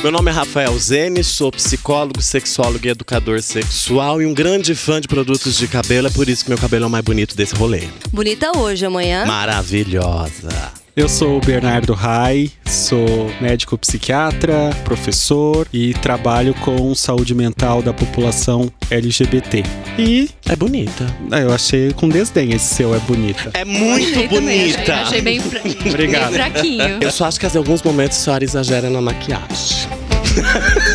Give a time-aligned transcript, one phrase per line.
[0.00, 5.00] Meu nome é Rafael Zene, sou psicólogo, sexólogo e educador sexual e um grande fã
[5.00, 6.06] de produtos de cabelo.
[6.06, 7.88] É por isso que meu cabelo é o mais bonito desse rolê.
[8.12, 9.26] Bonita hoje, amanhã.
[9.26, 10.72] Maravilhosa.
[11.00, 17.92] Eu sou o Bernardo Rai, sou médico psiquiatra, professor e trabalho com saúde mental da
[17.92, 19.62] população LGBT.
[19.96, 21.06] E É bonita.
[21.30, 23.50] ah, eu achei com desdém esse seu é bonita.
[23.54, 24.80] É muito Achei também, bonita.
[24.80, 26.30] Achei, achei bem, fra- Obrigado.
[26.32, 26.98] bem fraquinho.
[27.00, 29.46] Eu só acho que em alguns momentos a senhora exagera na maquiagem.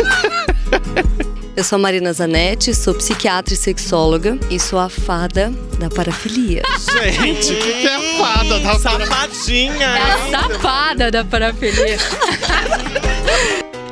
[1.55, 6.63] Eu sou a Marina Zanetti, sou psiquiatra e sexóloga e sou a fada da parafilia.
[6.99, 9.85] Gente, o que, que é fada da Safadinha!
[9.85, 11.98] É a safada da parafilia.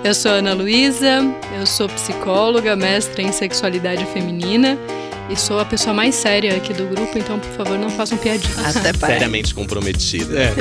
[0.03, 1.21] Eu sou Ana Luísa,
[1.59, 4.75] eu sou psicóloga, mestra em sexualidade feminina
[5.31, 8.75] e sou a pessoa mais séria aqui do grupo, então por favor não façam piadinhas.
[8.75, 9.19] Até parece.
[9.19, 10.39] Seriamente comprometida.
[10.39, 10.53] É.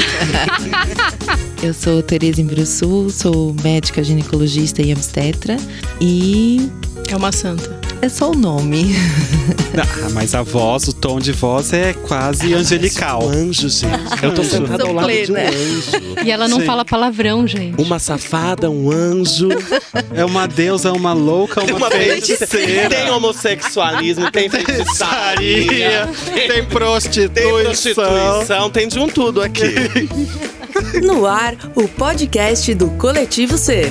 [1.66, 5.56] Eu sou Tereza Imbruçu, sou médica ginecologista e obstetra
[6.00, 6.70] e
[7.08, 7.78] É uma santa.
[8.02, 8.94] É só o nome.
[9.72, 13.24] Ah, mas a voz, o tom de voz é quase angelical.
[13.24, 14.22] Um anjo, gente.
[14.22, 16.24] Eu tô sentada ao lado de um anjo.
[16.24, 16.66] E ela não Sim.
[16.66, 17.80] fala palavrão, gente.
[17.80, 19.48] Uma safada, um anjo.
[20.12, 22.90] É uma deusa, uma louca, uma, feiticeira.
[22.90, 27.62] Tem homossexualismo, tem feitiçaria, tem tem prostituição.
[27.62, 29.64] prostituição, tem de um tudo aqui.
[31.02, 33.90] No ar, o podcast do Coletivo C.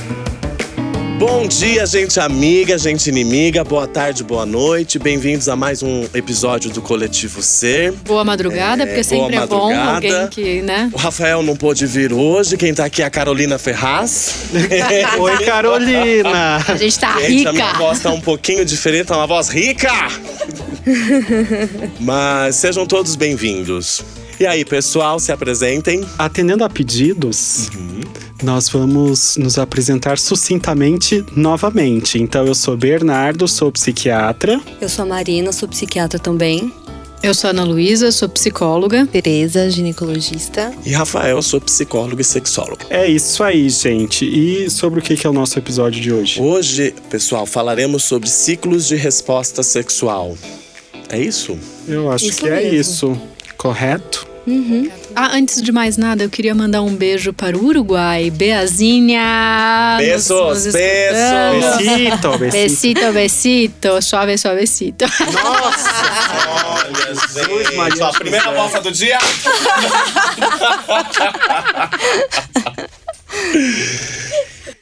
[1.20, 4.98] Bom dia, gente amiga, gente inimiga, boa tarde, boa noite.
[4.98, 7.92] Bem-vindos a mais um episódio do Coletivo Ser.
[8.06, 9.95] Boa madrugada, porque boa sempre é bom madrugada.
[9.95, 10.90] alguém que, né?
[10.94, 14.34] O Rafael não pôde vir hoje, quem tá aqui é a Carolina Ferraz.
[15.20, 16.64] Oi, Carolina.
[16.66, 17.78] A gente tá Gente, a minha rica.
[17.78, 19.92] voz tá um pouquinho diferente, tá uma voz rica!
[22.00, 24.02] Mas sejam todos bem-vindos.
[24.40, 26.02] E aí, pessoal, se apresentem.
[26.17, 27.70] Atendendo a pedidos,
[28.41, 32.17] nós vamos nos apresentar sucintamente novamente.
[32.21, 34.59] Então, eu sou Bernardo, sou psiquiatra.
[34.79, 36.71] Eu sou a Marina, sou psiquiatra também.
[37.22, 39.05] Eu sou a Ana Luísa, sou psicóloga.
[39.05, 40.72] Tereza, ginecologista.
[40.85, 42.79] E Rafael, sou psicólogo e sexólogo.
[42.89, 44.23] É isso aí, gente.
[44.23, 46.41] E sobre o que que é o nosso episódio de hoje?
[46.41, 50.38] Hoje, pessoal, falaremos sobre ciclos de resposta sexual.
[51.09, 51.57] É isso?
[51.88, 52.78] Eu acho Isso que é mesmo.
[52.79, 53.22] isso.
[53.57, 54.25] Correto?
[55.16, 58.30] Ah, antes de mais nada, eu queria mandar um beijo para o Uruguai.
[58.30, 59.96] Beazinha!
[59.97, 61.78] Beijos, beijos.
[61.78, 62.52] Besito, besito.
[62.52, 65.06] Besito, besito, suave, suavecito.
[66.47, 67.75] Olha, gente.
[67.75, 68.58] Maria Ó, primeira José.
[68.58, 69.18] bolsa do dia.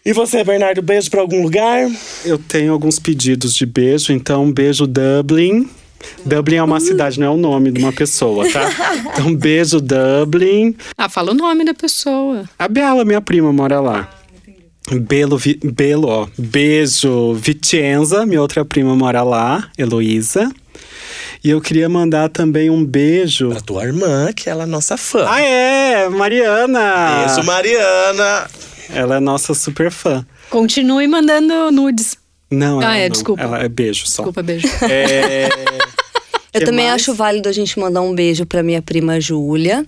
[0.06, 1.86] E você, Bernardo, beijo pra algum lugar?
[2.24, 5.70] Eu tenho alguns pedidos de beijo, então beijo Dublin.
[6.26, 8.70] Dublin é uma cidade, não é o nome de uma pessoa, tá?
[9.14, 10.76] Então, beijo Dublin.
[10.98, 12.48] Ah, fala o nome da pessoa.
[12.60, 14.10] A Bela, minha prima, mora lá.
[14.92, 16.28] Belo, Vi- Belo, ó.
[16.38, 20.50] Beijo Vicenza, minha outra prima mora lá, Heloísa.
[21.44, 23.50] E eu queria mandar também um beijo.
[23.50, 25.26] Pra tua irmã, que ela é nossa fã.
[25.28, 26.10] Ah, é!
[26.10, 27.26] Mariana!
[27.26, 28.48] Beijo, Mariana.
[28.90, 30.26] Ela é nossa super fã.
[30.50, 32.18] Continue mandando nudes.
[32.50, 33.10] Não, Ah, ela é, não.
[33.14, 33.42] desculpa.
[33.44, 34.24] Ela é beijo só.
[34.24, 34.68] Desculpa, beijo.
[34.90, 35.50] É...
[36.58, 37.02] Eu Que também mais?
[37.02, 39.86] acho válido a gente mandar um beijo pra minha prima Júlia,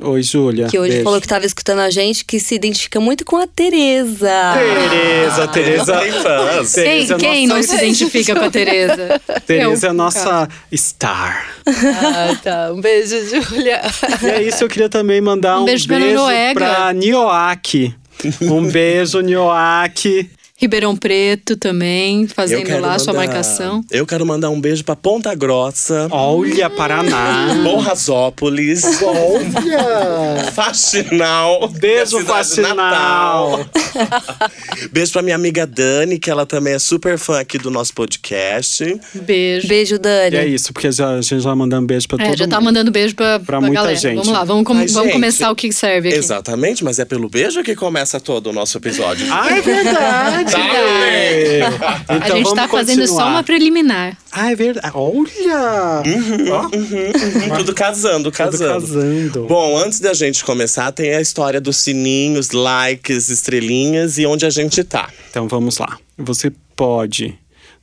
[0.00, 0.68] Oi, Júlia.
[0.68, 1.04] que hoje beijo.
[1.04, 4.30] falou que tava escutando a gente, que se identifica muito com a Tereza.
[4.54, 5.98] Tereza, Tereza.
[6.00, 6.74] Tem fãs.
[6.74, 9.20] Quem, Tereza é quem nossa- não se identifica com a Tereza?
[9.46, 9.90] Tereza é Eu.
[9.90, 11.46] a nossa star.
[11.66, 12.72] Ah, tá.
[12.72, 13.80] Um beijo, Júlia.
[14.22, 16.54] E é isso, eu queria também mandar Um um, beijo pra Noruega.
[16.54, 17.94] pra Nioak.
[18.40, 20.30] Um beijo, Nioak.
[20.62, 23.84] Ribeirão Preto também, fazendo lá sua marcação.
[23.90, 26.06] Eu quero mandar um beijo pra Ponta Grossa.
[26.08, 27.48] Olha, Paraná.
[27.64, 28.84] Borrasópolis.
[30.54, 31.68] Faxinal.
[31.68, 32.76] Beijo, minha cidade Faxinal.
[32.76, 33.66] natal.
[34.92, 39.00] Beijo pra minha amiga Dani, que ela também é super fã aqui do nosso podcast.
[39.14, 39.66] Beijo.
[39.68, 40.36] Beijo, Dani.
[40.36, 42.46] E é isso, porque já, a gente já mandou um beijo pra É, todo já
[42.46, 42.64] tá mundo.
[42.66, 43.96] mandando beijo pra, Pra pra muita galera.
[43.96, 44.14] gente.
[44.16, 46.18] Vamos lá, vamos, com- Mas, vamos gente, começar o que serve aqui.
[46.18, 49.26] Exatamente, mas é pelo beijo que começa todo o nosso episódio.
[49.30, 50.51] Ah, é verdade!
[50.56, 53.30] Tá, então, a gente vamos tá fazendo só continuar.
[53.30, 54.16] uma preliminar.
[54.30, 54.90] Ah, é verdade.
[54.94, 56.02] Olha!
[56.50, 58.80] Ó, Hum, Tudo casando, tudo casando.
[58.86, 59.46] casando.
[59.46, 64.50] Bom, antes da gente começar, tem a história dos sininhos, likes, estrelinhas e onde a
[64.50, 65.08] gente tá.
[65.30, 65.98] Então vamos lá.
[66.18, 67.38] Você pode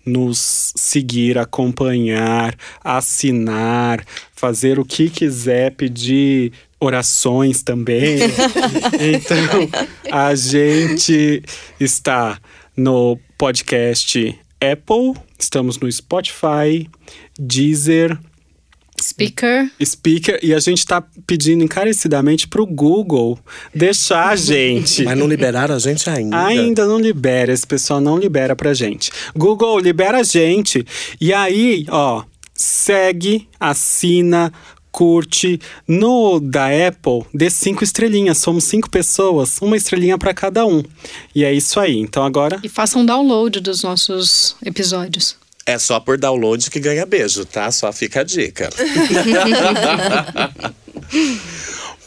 [0.05, 4.03] nos seguir, acompanhar, assinar,
[4.35, 8.17] fazer o que quiser, pedir orações também.
[8.99, 9.69] então,
[10.11, 11.43] a gente
[11.79, 12.39] está
[12.79, 16.89] no podcast Apple, estamos no Spotify,
[17.37, 18.17] Deezer,
[18.99, 19.71] Speaker.
[19.83, 23.39] speaker e a gente tá pedindo encarecidamente pro Google
[23.73, 25.03] deixar a gente.
[25.03, 26.45] Mas não liberaram a gente ainda.
[26.45, 29.11] Ainda não libera, esse pessoal não libera pra gente.
[29.35, 30.85] Google, libera a gente.
[31.19, 32.23] E aí, ó,
[32.53, 34.51] segue, assina,
[34.91, 35.59] curte.
[35.87, 38.37] No da Apple, dê cinco estrelinhas.
[38.37, 40.83] Somos cinco pessoas, uma estrelinha pra cada um.
[41.33, 41.97] E é isso aí.
[41.97, 42.59] Então agora.
[42.63, 45.35] E façam download dos nossos episódios.
[45.65, 47.69] É só por download que ganha beijo, tá?
[47.71, 48.69] Só fica a dica.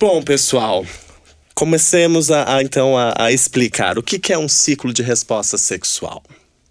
[0.00, 0.84] Bom, pessoal,
[1.54, 5.56] comecemos a, a, então a, a explicar o que, que é um ciclo de resposta
[5.56, 6.22] sexual.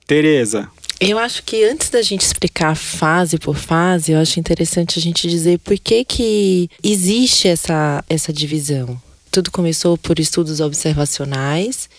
[0.06, 0.70] Tereza,
[1.04, 5.28] Eu acho que antes da gente explicar fase por fase, eu acho interessante a gente
[5.28, 9.02] dizer por que, que existe essa, essa divisão.
[9.32, 11.90] Tudo começou por estudos observacionais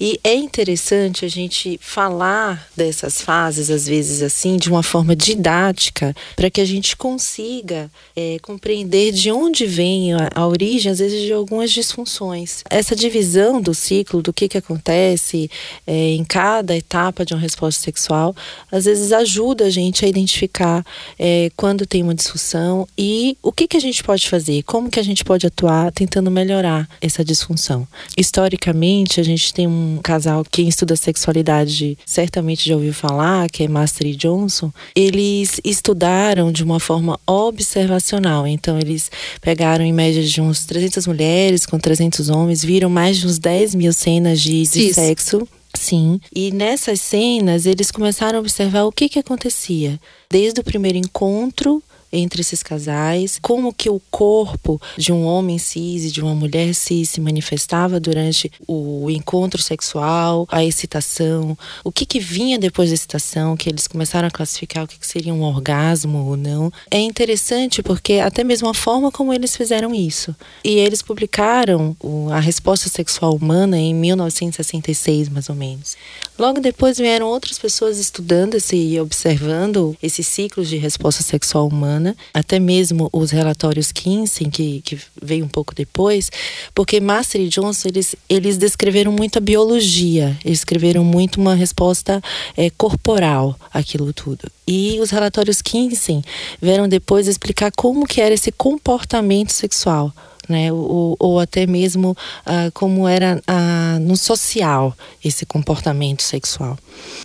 [0.00, 6.14] e é interessante a gente falar dessas fases, às vezes assim, de uma forma didática,
[6.36, 11.22] para que a gente consiga é, compreender de onde vem a, a origem, às vezes,
[11.22, 12.62] de algumas disfunções.
[12.68, 15.50] Essa divisão do ciclo, do que, que acontece
[15.86, 18.34] é, em cada etapa de uma resposta sexual,
[18.70, 20.84] às vezes ajuda a gente a identificar
[21.18, 25.00] é, quando tem uma disfunção e o que, que a gente pode fazer, como que
[25.00, 27.86] a gente pode atuar tentando melhorar essa disfunção.
[28.16, 33.68] Historicamente, a gente tem um casal, quem estuda sexualidade certamente já ouviu falar, que é
[33.68, 34.72] Master e Johnson.
[34.94, 38.46] Eles estudaram de uma forma observacional.
[38.46, 43.26] Então, eles pegaram em média de uns 300 mulheres com 300 homens, viram mais de
[43.26, 45.46] uns 10 mil cenas de, de sexo.
[45.74, 46.20] Sim.
[46.34, 50.00] E nessas cenas, eles começaram a observar o que, que acontecia.
[50.28, 51.82] Desde o primeiro encontro
[52.12, 56.74] entre esses casais, como que o corpo de um homem cis e de uma mulher
[56.74, 62.94] cis se manifestava durante o encontro sexual, a excitação, o que que vinha depois da
[62.94, 66.72] excitação, que eles começaram a classificar o que, que seria um orgasmo ou não.
[66.90, 70.34] É interessante porque até mesmo a forma como eles fizeram isso.
[70.64, 71.96] E eles publicaram
[72.32, 75.96] a resposta sexual humana em 1966, mais ou menos.
[76.38, 81.99] Logo depois vieram outras pessoas estudando esse e observando esses ciclos de resposta sexual humana,
[82.32, 86.30] até mesmo os relatórios Kinsey, que, que veio um pouco depois,
[86.74, 92.22] porque Master e Johnson, eles, eles descreveram muito a biologia, eles escreveram muito uma resposta
[92.56, 94.50] eh, corporal àquilo tudo.
[94.66, 96.22] E os relatórios Kinsey
[96.60, 100.12] vieram depois explicar como que era esse comportamento sexual
[100.50, 100.72] né?
[100.72, 102.14] Ou, ou até mesmo
[102.44, 104.94] ah, como era ah, no social
[105.24, 106.76] esse comportamento sexual.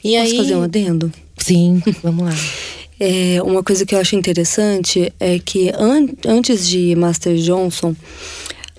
[0.04, 1.12] E Posso aí, fazer um adendo?
[1.38, 2.36] sim, vamos lá.
[3.00, 7.95] É, uma coisa que eu acho interessante é que an- antes de Master Johnson,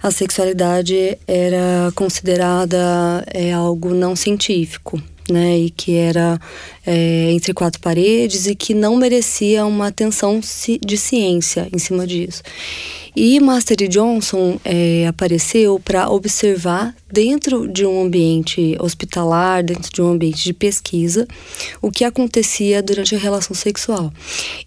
[0.02, 5.58] a sexualidade era considerada é, algo não científico, né?
[5.58, 6.40] E que era
[6.86, 10.40] é, entre quatro paredes e que não merecia uma atenção
[10.84, 12.42] de ciência em cima disso.
[13.18, 20.08] E Master Johnson é, apareceu para observar dentro de um ambiente hospitalar, dentro de um
[20.08, 21.26] ambiente de pesquisa,
[21.80, 24.12] o que acontecia durante a relação sexual.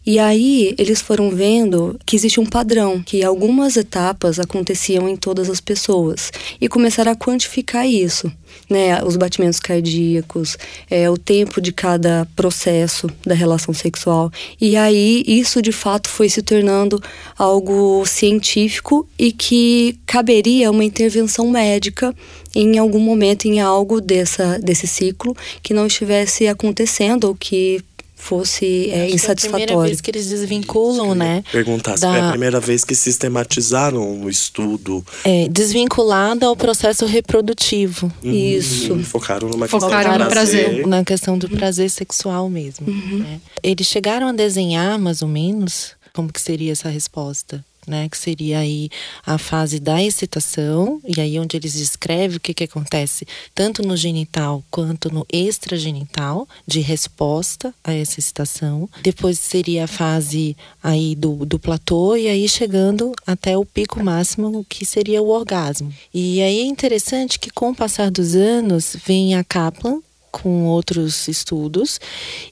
[0.04, 5.48] E aí eles foram vendo que existe um padrão, que algumas etapas aconteciam em todas
[5.48, 8.32] as pessoas e começaram a quantificar isso.
[8.68, 10.58] Né, os batimentos cardíacos,
[10.90, 14.32] é, o tempo de cada processo da relação sexual.
[14.60, 17.02] E aí isso de fato foi se tornando
[17.38, 22.16] algo científico e que caberia uma intervenção médica
[22.56, 27.84] em algum momento em algo dessa, desse ciclo que não estivesse acontecendo ou que
[28.22, 29.80] fosse é, Acho que é a primeira insatisfatório.
[29.88, 31.44] vez que eles desvinculam, né?
[31.52, 35.04] Perguntar se Da- foi a primeira vez que sistematizaram o estudo.
[35.24, 38.12] É, desvinculada ao processo reprodutivo.
[38.24, 38.94] Isso.
[38.94, 40.86] Hum, focaram numa questão Focaram de no prazer.
[40.88, 42.86] Na questão do prazer sexual mesmo.
[42.88, 43.40] né?
[43.64, 47.64] Eles chegaram a desenhar, mais ou menos, como que seria essa resposta.
[47.88, 48.90] Né, que seria aí
[49.26, 53.98] a fase da excitação, e aí onde eles descrevem o que, que acontece tanto no
[53.98, 58.88] genital quanto no extragenital, de resposta a essa excitação.
[59.02, 64.64] Depois seria a fase aí do, do platô, e aí chegando até o pico máximo,
[64.70, 65.92] que seria o orgasmo.
[66.14, 70.00] E aí é interessante que com o passar dos anos, vem a Kaplan,
[70.32, 72.00] com outros estudos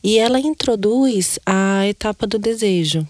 [0.04, 3.08] e ela introduz a etapa do desejo.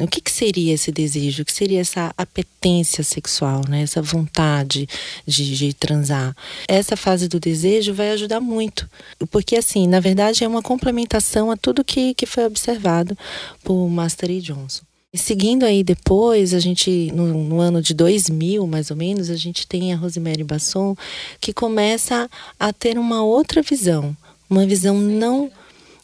[0.00, 1.42] O que, que seria esse desejo?
[1.42, 3.82] O que seria essa apetência sexual, né?
[3.82, 4.88] essa vontade
[5.26, 6.34] de, de transar?
[6.66, 8.88] Essa fase do desejo vai ajudar muito,
[9.30, 13.16] porque assim, na verdade é uma complementação a tudo que, que foi observado
[13.62, 14.82] por Master e Johnson.
[15.12, 19.34] E seguindo aí depois, a gente, no, no ano de 2000, mais ou menos, a
[19.34, 20.94] gente tem a Rosemary Basson,
[21.40, 24.16] que começa a ter uma outra visão.
[24.48, 25.50] Uma visão não.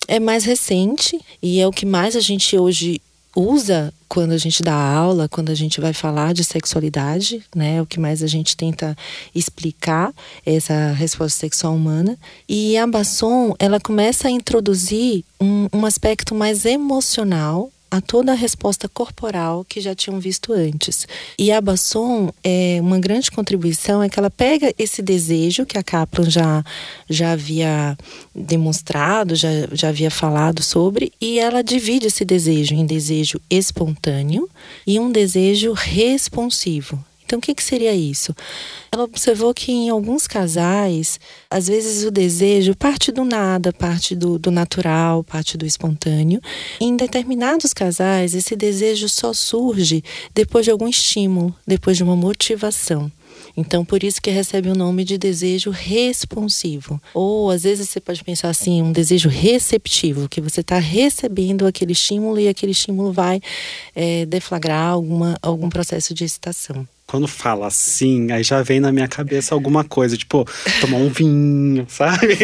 [0.09, 3.01] É mais recente e é o que mais a gente hoje
[3.37, 7.83] usa quando a gente dá aula, quando a gente vai falar de sexualidade, né?
[7.83, 8.97] O que mais a gente tenta
[9.35, 10.13] explicar
[10.45, 12.17] essa resposta sexual humana.
[12.49, 18.35] E a Basson, ela começa a introduzir um, um aspecto mais emocional a toda a
[18.35, 21.07] resposta corporal que já tinham visto antes.
[21.39, 25.83] E a Basson, é, uma grande contribuição é que ela pega esse desejo que a
[25.83, 26.65] Kaplan já,
[27.09, 27.97] já havia
[28.35, 34.49] demonstrado, já, já havia falado sobre, e ela divide esse desejo em desejo espontâneo
[34.87, 37.03] e um desejo responsivo.
[37.27, 38.33] Então, o que, que seria isso?
[38.93, 41.19] Ela observou que em alguns casais,
[41.51, 46.41] às vezes o desejo parte do nada, parte do, do natural, parte do espontâneo.
[46.81, 53.11] Em determinados casais, esse desejo só surge depois de algum estímulo, depois de uma motivação.
[53.57, 57.01] Então, por isso que recebe o nome de desejo responsivo.
[57.13, 61.93] Ou, às vezes, você pode pensar assim, um desejo receptivo, que você está recebendo aquele
[61.93, 63.41] estímulo e aquele estímulo vai
[63.97, 69.07] é, deflagrar alguma, algum processo de excitação quando fala assim, aí já vem na minha
[69.07, 70.45] cabeça alguma coisa, tipo,
[70.81, 72.37] tomar um vinho, sabe?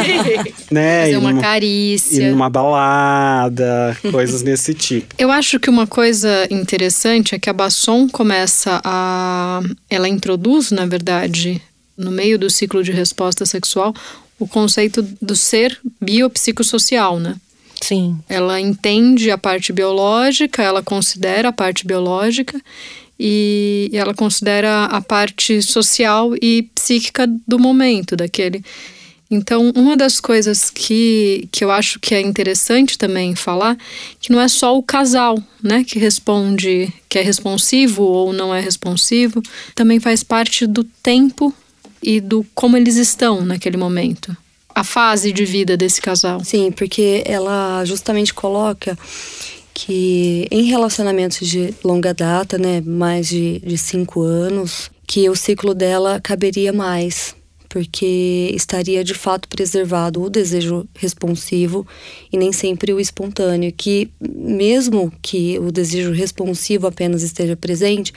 [0.70, 1.04] né?
[1.04, 2.22] Fazer uma carícia.
[2.22, 5.14] Ir numa balada, coisas nesse tipo.
[5.18, 9.60] Eu acho que uma coisa interessante é que a Basson começa a.
[9.90, 11.60] Ela introduz, na verdade,
[11.96, 13.94] no meio do ciclo de resposta sexual,
[14.38, 17.36] o conceito do ser biopsicossocial, né?
[17.82, 18.18] Sim.
[18.28, 22.60] Ela entende a parte biológica, ela considera a parte biológica
[23.22, 28.64] e ela considera a parte social e psíquica do momento daquele.
[29.30, 33.76] Então, uma das coisas que, que eu acho que é interessante também falar,
[34.18, 38.60] que não é só o casal, né, que responde, que é responsivo ou não é
[38.60, 39.42] responsivo,
[39.74, 41.54] também faz parte do tempo
[42.02, 44.34] e do como eles estão naquele momento.
[44.74, 46.42] A fase de vida desse casal.
[46.42, 48.98] Sim, porque ela justamente coloca
[49.82, 55.74] que em relacionamentos de longa data, né, mais de, de cinco anos, que o ciclo
[55.74, 57.34] dela caberia mais,
[57.66, 61.86] porque estaria de fato preservado o desejo responsivo
[62.30, 68.12] e nem sempre o espontâneo, que mesmo que o desejo responsivo apenas esteja presente,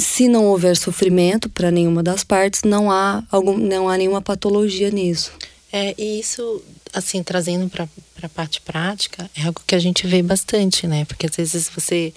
[0.00, 4.90] se não houver sofrimento para nenhuma das partes, não há algum, não há nenhuma patologia
[4.90, 5.30] nisso.
[5.72, 6.60] É, e isso
[6.94, 7.88] assim, trazendo para
[8.22, 11.04] a parte prática, é algo que a gente vê bastante, né?
[11.04, 12.14] Porque às vezes você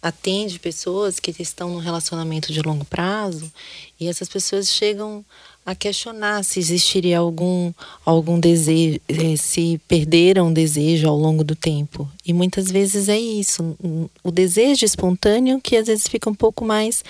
[0.00, 3.52] atende pessoas que estão num relacionamento de longo prazo
[4.00, 5.24] e essas pessoas chegam
[5.64, 7.72] a questionar se existiria algum
[8.04, 12.10] algum desejo, eh, se perderam um desejo ao longo do tempo.
[12.24, 13.76] E muitas vezes é isso,
[14.22, 17.02] o desejo espontâneo que às vezes fica um pouco mais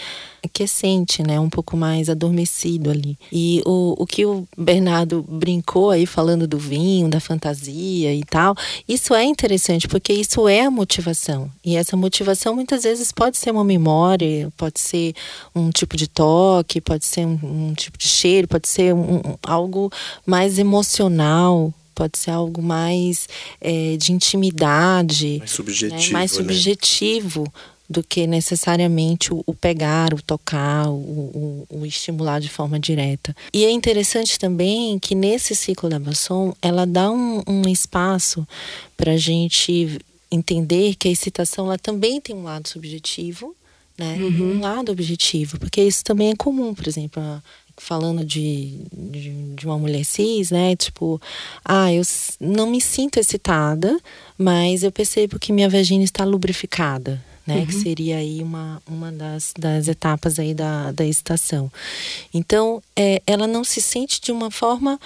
[0.45, 1.38] aquecente, né?
[1.38, 3.16] Um pouco mais adormecido ali.
[3.31, 8.57] E o, o que o Bernardo brincou aí falando do vinho, da fantasia e tal,
[8.88, 11.50] isso é interessante porque isso é a motivação.
[11.64, 15.14] E essa motivação muitas vezes pode ser uma memória, pode ser
[15.54, 19.92] um tipo de toque, pode ser um, um tipo de cheiro, pode ser um, algo
[20.26, 23.28] mais emocional, pode ser algo mais
[23.61, 26.11] é, de intimidade, mais subjetivo, né?
[26.11, 27.52] mais subjetivo né?
[27.88, 33.37] do que necessariamente o, o pegar, o tocar, o, o, o, estimular de forma direta.
[33.52, 38.46] E é interessante também que nesse ciclo da Basson, ela dá um, um espaço
[38.96, 39.99] para a gente
[40.30, 43.54] entender que a excitação ela também tem um lado subjetivo,
[43.99, 44.16] né?
[44.18, 44.56] Uhum.
[44.56, 47.22] Um lado objetivo, porque isso também é comum, por exemplo,
[47.76, 50.76] falando de, de, de, uma mulher cis, né?
[50.76, 51.21] Tipo,
[51.64, 52.02] ah, eu
[52.41, 53.99] não me sinto excitada,
[54.38, 57.57] mas eu percebo que minha vagina está lubrificada né?
[57.57, 57.67] Uhum.
[57.67, 61.71] Que seria aí uma, uma das, das etapas aí da, da excitação.
[62.33, 64.99] Então, é, ela não se sente de uma forma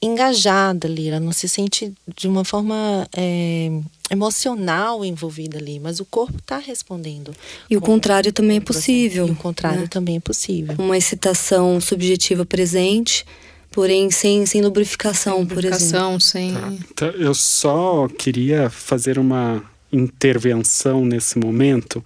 [0.00, 3.70] engajada ali, ela não se sente de uma forma é,
[4.10, 7.32] emocional envolvida ali, mas o corpo está respondendo.
[7.68, 9.26] E o contrário também é possível.
[9.26, 9.86] E o contrário né?
[9.88, 10.76] também é possível.
[10.78, 13.26] Uma excitação subjetiva presente,
[13.70, 16.20] porém sem, sem lubrificação, sem lubrificação por exemplo.
[16.20, 16.54] Sem...
[16.54, 16.72] Tá.
[16.90, 19.62] Então, eu só queria fazer uma
[19.92, 22.04] intervenção nesse momento,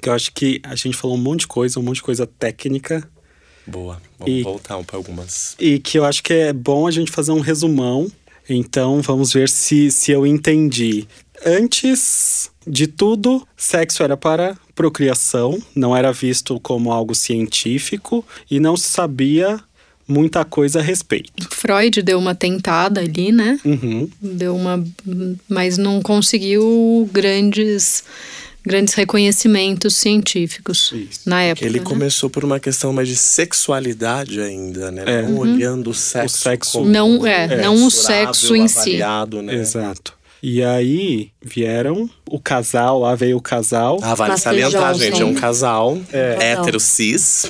[0.00, 2.26] que eu acho que a gente falou um monte de coisa, um monte de coisa
[2.26, 3.08] técnica.
[3.66, 5.54] Boa, vamos e, voltar para algumas.
[5.58, 8.10] E que eu acho que é bom a gente fazer um resumão.
[8.48, 11.06] Então vamos ver se, se eu entendi.
[11.44, 18.76] Antes de tudo, sexo era para procriação, não era visto como algo científico e não
[18.76, 19.60] se sabia
[20.06, 21.32] muita coisa a respeito.
[21.50, 23.58] Freud deu uma tentada ali, né?
[23.64, 24.08] Uhum.
[24.20, 24.84] Deu uma.
[25.48, 28.04] Mas não conseguiu grandes
[28.64, 31.20] grandes reconhecimentos científicos Isso.
[31.28, 31.66] na época.
[31.66, 31.84] Ele né?
[31.84, 35.02] começou por uma questão mais de sexualidade ainda, né?
[35.06, 35.22] É.
[35.22, 35.38] Não uhum.
[35.38, 38.98] olhando o sexo, o sexo como não é, é não o sexo em si.
[38.98, 39.54] Né?
[39.54, 40.14] Exato.
[40.42, 44.00] E aí vieram o casal, lá veio o casal.
[44.02, 45.04] Ah, vale Master salientar, Johnson.
[45.04, 45.22] gente.
[45.22, 46.36] É um casal É.
[46.50, 47.46] hétero cis.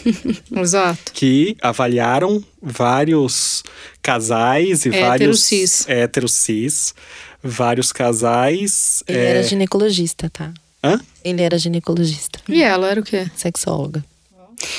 [0.50, 1.12] Exato.
[1.12, 3.62] que avaliaram vários
[4.00, 5.86] casais e Hétero vários cis.
[5.86, 6.94] héteros cis,
[7.42, 9.02] vários casais.
[9.06, 10.52] Ele é, era ginecologista, tá?
[10.82, 11.00] Hã?
[11.24, 13.26] Ele era ginecologista, E ela era o quê?
[13.36, 14.02] sexóloga.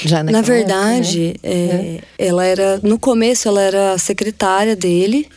[0.04, 0.92] Já Na naquela época, né?
[1.02, 2.80] verdade, é, ela era.
[2.84, 5.28] No começo, ela era secretária dele.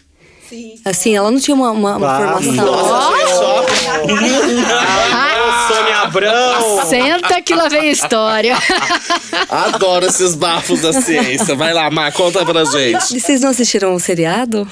[0.49, 0.75] Sim.
[0.85, 2.67] Assim, ela não tinha uma, uma, uma formação.
[2.67, 3.65] Nossa, só.
[6.05, 6.87] Abrão!
[6.87, 8.57] Senta que lá vem a história.
[9.49, 11.55] Adoro esses bafos da ciência.
[11.55, 13.17] Vai lá, Mar, conta pra gente.
[13.17, 14.69] E Vocês não assistiram o seriado?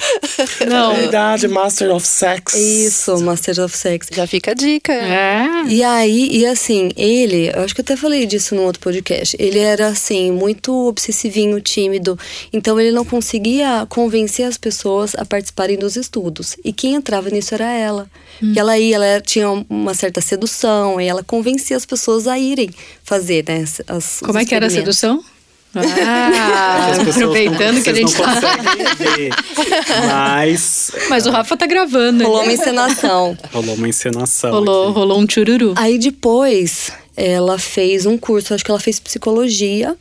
[0.68, 0.94] Não.
[0.94, 2.54] Verdade, Master of Sex.
[2.54, 4.08] Isso, Master of Sex.
[4.12, 4.92] Já fica a dica.
[4.92, 5.64] É.
[5.68, 9.36] E aí, e assim, ele, eu acho que eu até falei disso no outro podcast.
[9.38, 12.18] Ele era assim, muito obsessivinho, tímido.
[12.52, 16.56] Então ele não conseguia convencer as pessoas a participarem dos estudos.
[16.64, 18.08] E quem entrava nisso era ela.
[18.42, 22.70] E ela ia, ela tinha uma certa sedução, e ela convencia as pessoas a irem
[23.04, 23.62] fazer, né?
[23.62, 25.22] As, os Como é que era a sedução?
[25.74, 28.40] Ah, pessoas aproveitando não, que a gente não tá.
[28.98, 29.30] ver.
[30.06, 32.22] Mas Mas o Rafa tá gravando.
[32.24, 32.44] Rolou né?
[32.48, 33.38] uma encenação.
[33.50, 34.50] rolou uma encenação.
[34.50, 34.98] Rolou, aqui.
[34.98, 35.72] rolou um chururu.
[35.76, 39.96] Aí depois ela fez um curso, acho que ela fez psicologia.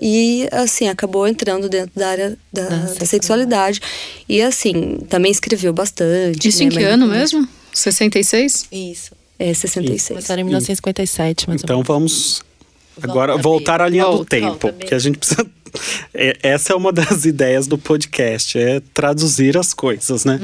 [0.00, 3.08] E assim, acabou entrando dentro da área da, da sexualidade.
[3.08, 3.80] sexualidade.
[4.28, 6.46] E assim, também escreveu bastante.
[6.46, 7.48] Isso né, em que mas- ano mesmo?
[7.72, 8.66] 66?
[8.72, 9.12] Isso.
[9.38, 10.08] É, 66.
[10.08, 12.42] Começaram em 1957, mais ou Então vamos
[13.00, 15.46] agora Volta, voltar à linha do Volta, tempo, volta, porque a gente precisa.
[16.14, 20.40] É, essa é uma das ideias do podcast, é traduzir as coisas, né?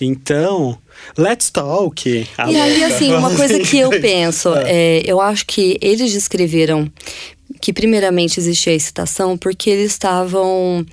[0.00, 0.78] Então,
[1.16, 2.08] let's talk.
[2.08, 6.90] E aí, assim, uma coisa que eu penso, é, eu acho que eles descreveram
[7.60, 10.84] que primeiramente existia a excitação porque eles estavam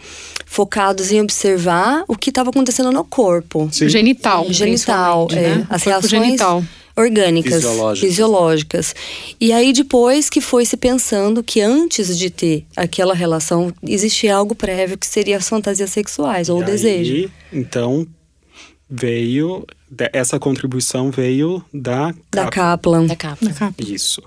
[0.46, 3.70] focados em observar o que estava acontecendo no corpo.
[3.72, 3.90] Sim.
[3.90, 4.46] Genital.
[4.52, 5.68] Genital, principalmente, é, né?
[5.70, 6.64] as reações genital.
[6.96, 8.10] orgânicas, Fisiológicas.
[8.10, 8.96] fisiológicas.
[9.40, 14.56] E aí depois que foi se pensando que antes de ter aquela relação existia algo
[14.56, 17.14] prévio que seria as fantasias sexuais ou E o desejo.
[17.14, 18.06] aí, então,
[18.90, 19.66] veio.
[20.12, 22.12] Essa contribuição veio da.
[22.32, 23.06] Da Cap- Kaplan.
[23.06, 23.46] Da capa.
[23.80, 24.22] Isso.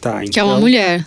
[0.00, 0.30] Tá, então.
[0.32, 1.06] Que é uma mulher.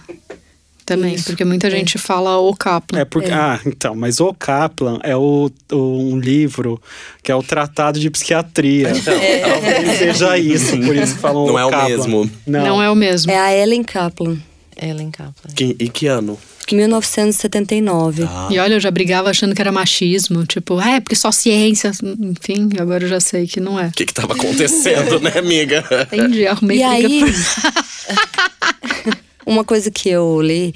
[0.90, 1.26] Também, Isso.
[1.26, 3.00] porque muita gente fala o Kaplan.
[3.00, 5.76] É porque, Ah, então, mas o Kaplan é o, o-
[6.14, 6.82] um livro
[7.24, 8.92] que é o Tratado de Psiquiatria.
[8.94, 11.90] Talvez seja isso, por isso que falam Não é o Kaplan.
[11.90, 12.32] mesmo.
[12.48, 13.32] Não, Não é o mesmo.
[13.32, 14.38] É a Ellen Kaplan,
[14.82, 15.54] Ellen Kaplan.
[15.56, 16.38] Que- e que ano?
[16.72, 18.24] em 1979.
[18.30, 18.48] Ah.
[18.52, 20.46] E olha, eu já brigava achando que era machismo.
[20.46, 21.92] Tipo, ah, é porque só ciência.
[22.04, 23.88] Enfim, agora eu já sei que não é.
[23.88, 25.84] O que que tava acontecendo, né, amiga?
[26.14, 29.18] Entendi, arrumei E briga aí, por-
[29.50, 30.76] uma coisa que eu li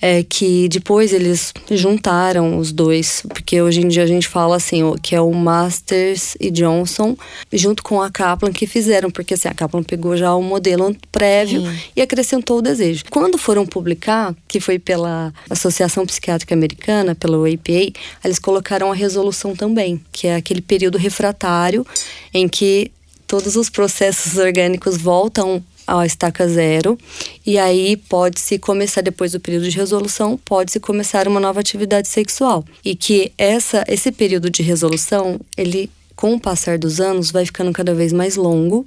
[0.00, 4.80] é que depois eles juntaram os dois, porque hoje em dia a gente fala assim,
[5.02, 7.16] que é o Masters e Johnson,
[7.52, 11.64] junto com a Kaplan, que fizeram, porque assim, a Kaplan pegou já o modelo prévio
[11.96, 13.04] e acrescentou o desejo.
[13.10, 17.92] Quando foram publicar, que foi pela Associação Psiquiátrica Americana, pela APA,
[18.24, 21.84] eles colocaram a resolução também, que é aquele período refratário
[22.32, 22.92] em que
[23.26, 26.98] todos os processos orgânicos voltam à estaca zero.
[27.46, 32.64] E aí pode-se começar depois do período de resolução pode-se começar uma nova atividade sexual.
[32.84, 37.72] E que essa esse período de resolução ele com o passar dos anos vai ficando
[37.72, 38.84] cada vez mais longo.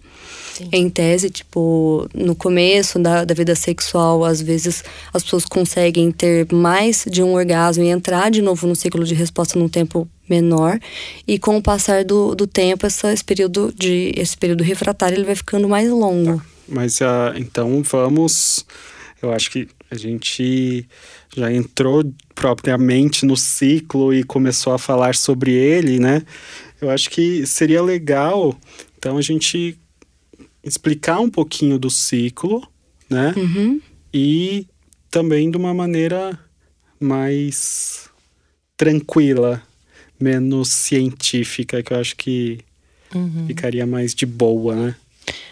[0.70, 4.84] Em tese, tipo, no começo da, da vida sexual, às vezes
[5.14, 9.16] as pessoas conseguem ter mais de um orgasmo e entrar de novo no ciclo de
[9.16, 10.78] resposta num tempo menor.
[11.26, 15.26] E com o passar do, do tempo, essa, esse, período de, esse período refratário ele
[15.26, 16.42] vai ficando mais longo.
[16.71, 18.65] Mas ah, então vamos.
[19.21, 20.88] Eu acho que a gente
[21.36, 22.03] já entrou
[22.34, 26.23] propriamente no ciclo e começou a falar sobre ele, né?
[26.81, 28.57] Eu acho que seria legal,
[28.97, 29.77] então, a gente
[30.63, 32.62] explicar um pouquinho do ciclo,
[33.10, 33.34] né?
[33.36, 33.81] Uhum.
[34.13, 34.67] E
[35.10, 36.39] também de uma maneira
[36.99, 38.10] mais
[38.77, 39.62] tranquila,
[40.19, 42.60] menos científica, que eu acho que
[43.47, 44.95] ficaria mais de boa, né?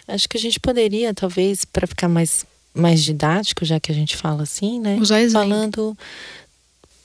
[0.09, 4.17] Acho que a gente poderia, talvez, para ficar mais, mais didático, já que a gente
[4.17, 4.97] fala assim, né?
[4.99, 5.49] Usar exemplo.
[5.49, 5.97] Falando.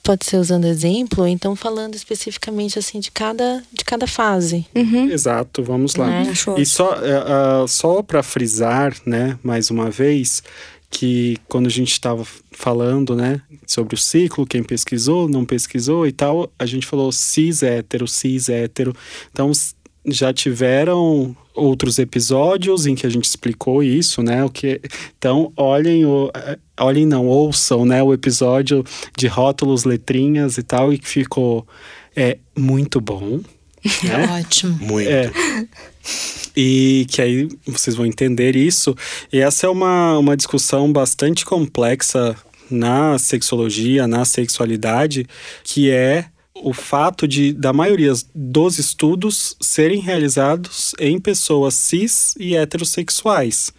[0.03, 4.63] Pode ser usando exemplo, ou então falando especificamente assim de cada, de cada fase.
[4.75, 5.09] Uhum.
[5.09, 6.07] Exato, vamos lá.
[6.07, 6.33] Né?
[6.57, 10.43] E só, ah, só para frisar, né, mais uma vez,
[10.91, 16.11] que quando a gente estava falando, né, sobre o ciclo, quem pesquisou, não pesquisou e
[16.11, 18.95] tal, a gente falou cis hétero, cis hétero.
[19.31, 19.51] Então
[20.07, 24.43] já tiveram outros episódios em que a gente explicou isso, né?
[24.43, 24.81] O que
[25.17, 28.83] então olhem o eh, olhem não ouçam, né, o episódio
[29.17, 31.65] de rótulos, letrinhas e tal e que ficou
[32.15, 33.39] é muito bom.
[34.03, 34.39] né?
[34.39, 34.77] Ótimo.
[34.81, 35.09] Muito.
[35.09, 35.31] É.
[36.55, 38.95] E que aí vocês vão entender isso.
[39.31, 42.35] E essa é uma, uma discussão bastante complexa
[42.69, 45.27] na sexologia, na sexualidade,
[45.63, 52.55] que é o fato de, da maioria dos estudos serem realizados em pessoas cis e
[52.55, 53.73] heterossexuais.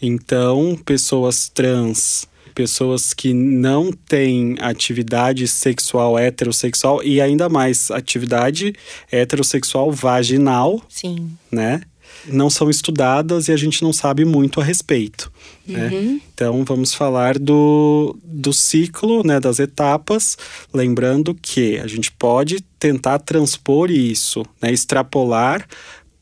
[0.00, 8.74] Então, pessoas trans, pessoas que não têm atividade sexual heterossexual e ainda mais atividade
[9.12, 11.36] heterossexual vaginal, Sim.
[11.52, 11.82] né?
[12.30, 15.30] Não são estudadas e a gente não sabe muito a respeito.
[15.66, 16.20] Né?
[16.34, 20.36] Então vamos falar do, do ciclo, né, das etapas,
[20.72, 25.66] lembrando que a gente pode tentar transpor isso, né, extrapolar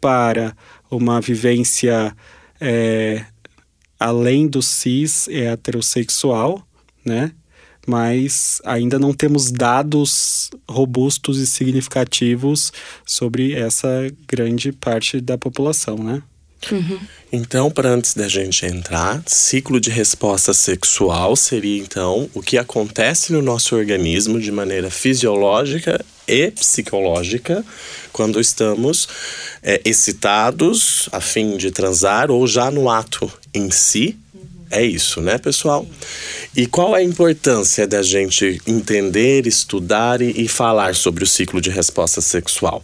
[0.00, 0.56] para
[0.90, 2.14] uma vivência
[2.60, 3.24] é,
[3.98, 6.66] além do cis e heterossexual,
[7.04, 7.32] né?
[7.86, 12.72] Mas ainda não temos dados robustos e significativos
[13.04, 13.88] sobre essa
[14.26, 16.22] grande parte da população, né?
[17.32, 23.32] Então, para antes da gente entrar, ciclo de resposta sexual seria então o que acontece
[23.32, 27.64] no nosso organismo de maneira fisiológica e psicológica
[28.12, 29.08] quando estamos
[29.62, 34.16] é, excitados a fim de transar ou já no ato em si.
[34.70, 35.86] É isso, né, pessoal?
[36.54, 41.60] E qual é a importância da gente entender, estudar e, e falar sobre o ciclo
[41.60, 42.82] de resposta sexual?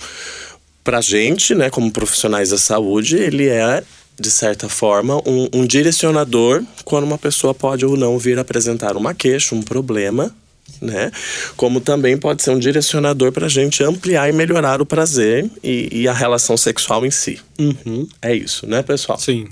[0.84, 3.82] Pra gente, né, como profissionais da saúde, ele é,
[4.18, 9.14] de certa forma, um, um direcionador quando uma pessoa pode ou não vir apresentar uma
[9.14, 10.34] queixa, um problema,
[10.80, 11.10] né?
[11.56, 15.88] Como também pode ser um direcionador para a gente ampliar e melhorar o prazer e,
[15.92, 17.38] e a relação sexual em si.
[17.58, 18.08] Uhum.
[18.20, 19.18] É isso, né, pessoal?
[19.18, 19.46] Sim.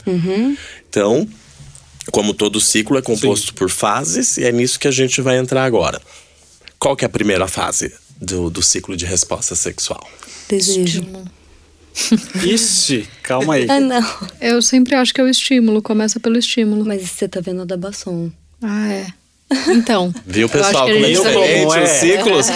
[0.88, 1.28] Então,
[2.10, 5.64] como todo ciclo é composto por fases, e é nisso que a gente vai entrar
[5.64, 6.00] agora.
[6.78, 10.08] Qual que é a primeira fase do, do ciclo de resposta sexual?
[10.48, 11.04] Desejo.
[12.44, 13.66] Ixi, calma aí.
[13.68, 14.28] Ah, não.
[14.40, 16.84] Eu sempre acho que é o estímulo, começa pelo estímulo.
[16.84, 18.30] Mas você tá vendo a da Basson.
[18.62, 19.06] Ah, é.
[19.68, 20.14] Então.
[20.24, 20.86] Viu, pessoal?
[20.86, 21.82] Como é diferente como é?
[21.82, 22.46] os ciclos?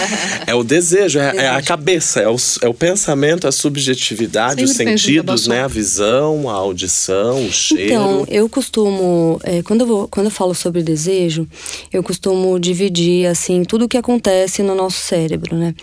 [0.47, 4.71] É o desejo, é, é a cabeça, é o, é o pensamento, a subjetividade, os
[4.71, 5.63] Sempre em sentidos, né?
[5.63, 7.85] A visão, a audição, o cheiro.
[7.85, 11.47] Então, eu costumo, é, quando, eu vou, quando eu falo sobre desejo,
[11.91, 15.73] eu costumo dividir, assim, tudo o que acontece no nosso cérebro, né?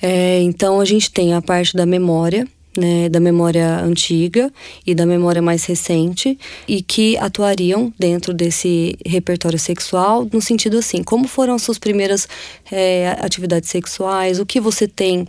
[0.00, 4.52] É, então, a gente tem a parte da memória, né, da memória antiga
[4.86, 11.02] e da memória mais recente e que atuariam dentro desse repertório sexual no sentido assim,
[11.02, 12.28] como foram as suas primeiras
[12.70, 15.26] é, atividades sexuais, o que você tem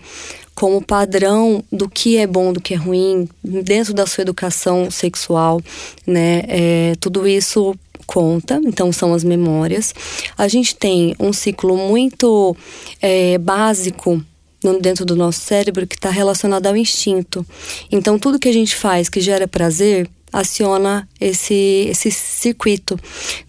[0.55, 5.59] como padrão do que é bom, do que é ruim, dentro da sua educação sexual,
[6.05, 6.43] né?
[6.47, 7.75] É, tudo isso
[8.05, 9.93] conta, então são as memórias.
[10.37, 12.55] A gente tem um ciclo muito
[13.01, 14.23] é, básico
[14.81, 17.45] dentro do nosso cérebro que está relacionado ao instinto.
[17.91, 22.99] Então tudo que a gente faz que gera prazer aciona esse, esse circuito,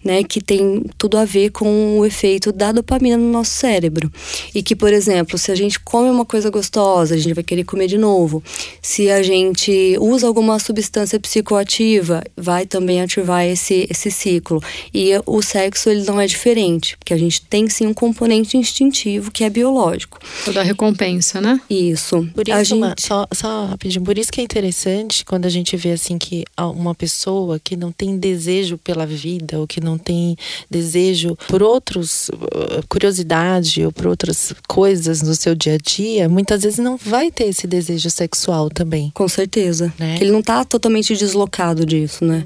[0.03, 4.11] né, que tem tudo a ver com o efeito da dopamina no nosso cérebro.
[4.53, 7.63] E que, por exemplo, se a gente come uma coisa gostosa, a gente vai querer
[7.63, 8.43] comer de novo.
[8.81, 14.61] Se a gente usa alguma substância psicoativa, vai também ativar esse, esse ciclo.
[14.93, 19.31] E o sexo, ele não é diferente, porque a gente tem sim um componente instintivo
[19.31, 20.19] que é biológico.
[20.43, 21.59] Toda a recompensa, né?
[21.69, 22.27] Isso.
[22.33, 23.01] Por a isso, uma- gente...
[23.07, 26.67] só, só rapidinho, por isso que é interessante quando a gente vê assim que a-
[26.75, 30.37] uma pessoa que não tem desejo pela vida, ou que não tem
[30.69, 36.63] desejo por outros, uh, curiosidade ou por outras coisas no seu dia a dia, muitas
[36.63, 39.11] vezes não vai ter esse desejo sexual também.
[39.13, 39.93] Com certeza.
[39.97, 40.17] Né?
[40.19, 42.45] Ele não tá totalmente deslocado disso, né?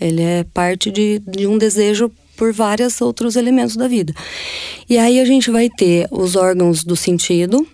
[0.00, 4.14] Ele é parte de, de um desejo por vários outros elementos da vida.
[4.88, 7.66] E aí a gente vai ter os órgãos do sentido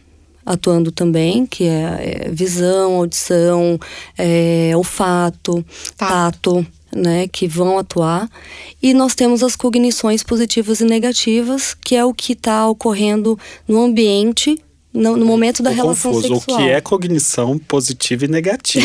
[0.45, 3.79] atuando também, que é, é visão, audição,
[4.19, 5.65] é, olfato,
[5.97, 8.29] tato, né, que vão atuar.
[8.83, 13.83] E nós temos as cognições positivas e negativas, que é o que está ocorrendo no
[13.83, 14.59] ambiente
[14.93, 16.35] no, no momento da Tô relação confuso.
[16.35, 16.59] sexual.
[16.59, 18.85] O que é cognição positiva e negativa?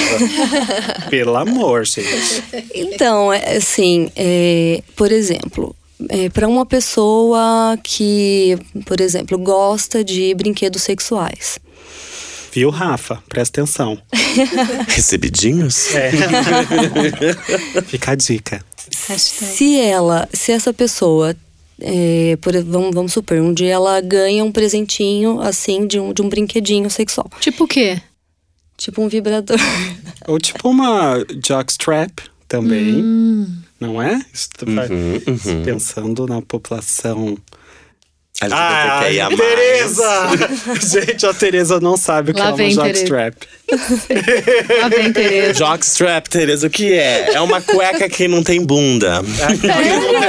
[1.09, 2.43] Pelo amor, gente.
[2.73, 5.75] Então, é, assim, é, por exemplo,
[6.33, 11.59] para uma pessoa que, por exemplo, gosta de brinquedos sexuais.
[12.51, 13.21] Viu, Rafa?
[13.29, 14.01] Presta atenção.
[14.89, 15.93] Recebidinhos?
[15.93, 16.11] É.
[17.85, 18.65] Fica a dica.
[18.89, 21.35] Se ela, se essa pessoa,
[21.79, 26.21] é, por, vamos, vamos supor, um dia ela ganha um presentinho, assim, de um, de
[26.21, 27.29] um brinquedinho sexual.
[27.39, 28.01] Tipo o quê?
[28.75, 29.59] Tipo um vibrador.
[30.27, 33.03] Ou tipo uma jockstrap também,
[33.79, 34.21] não é?
[34.65, 35.63] Uhum, uhum.
[35.63, 37.37] Pensando na população
[38.41, 39.25] LGBTQIA+.
[39.25, 40.29] Ah, Tereza!
[41.05, 43.35] Gente, a Tereza não sabe o que Lá é uma vem, jockstrap.
[44.81, 45.53] Lá vem Tereza.
[45.55, 47.33] Jockstrap, Tereza, o que é?
[47.33, 49.21] É uma cueca que não tem bunda.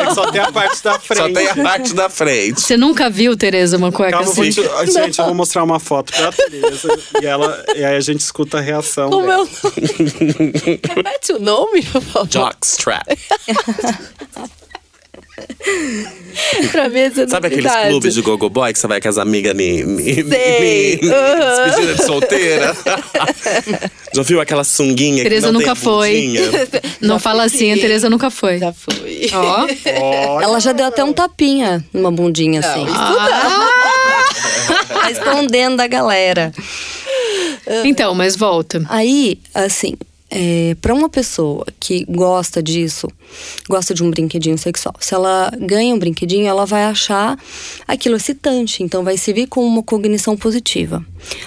[0.08, 1.18] É, só tem a parte da frente.
[1.18, 2.60] Só tem a parte da frente.
[2.62, 4.50] Você nunca viu, Tereza, uma cueca Calma, assim?
[4.50, 6.88] te- gente, eu vou mostrar uma foto pra Tereza.
[7.22, 9.42] e, ela, e aí a gente escuta a reação Como é dela.
[9.42, 10.80] o nome?
[10.94, 12.28] Repete o nome, por favor.
[12.30, 13.06] Jockstrap.
[17.28, 17.88] Sabe aqueles novidade.
[17.88, 21.64] clubes de gogo boy que você vai com as amigas ni, ni, Sei, ni- aham.
[21.66, 22.76] despedida de solteira?
[24.14, 26.40] Já viu aquela sunguinha Tereza que não nunca tem foi.
[27.00, 27.76] Não Já fala fui assim, a.
[27.76, 28.58] Tereza nunca foi.
[28.58, 29.28] Já foi.
[29.32, 30.40] Ó.
[30.40, 32.86] Ela já deu até um tapinha numa bundinha assim.
[34.88, 36.52] Tá escondendo da galera.
[37.84, 38.82] Então, mas volta.
[38.88, 39.94] Aí, assim,
[40.30, 43.08] é, para uma pessoa que gosta disso,
[43.68, 47.38] gosta de um brinquedinho sexual, se ela ganha um brinquedinho, ela vai achar
[47.86, 51.04] aquilo excitante, então vai se ver com uma cognição positiva.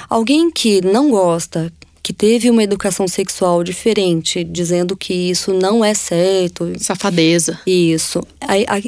[0.10, 1.72] Alguém que não gosta,
[2.04, 7.60] que teve uma educação sexual diferente, dizendo que isso não é certo, Safadeza.
[7.66, 8.26] isso.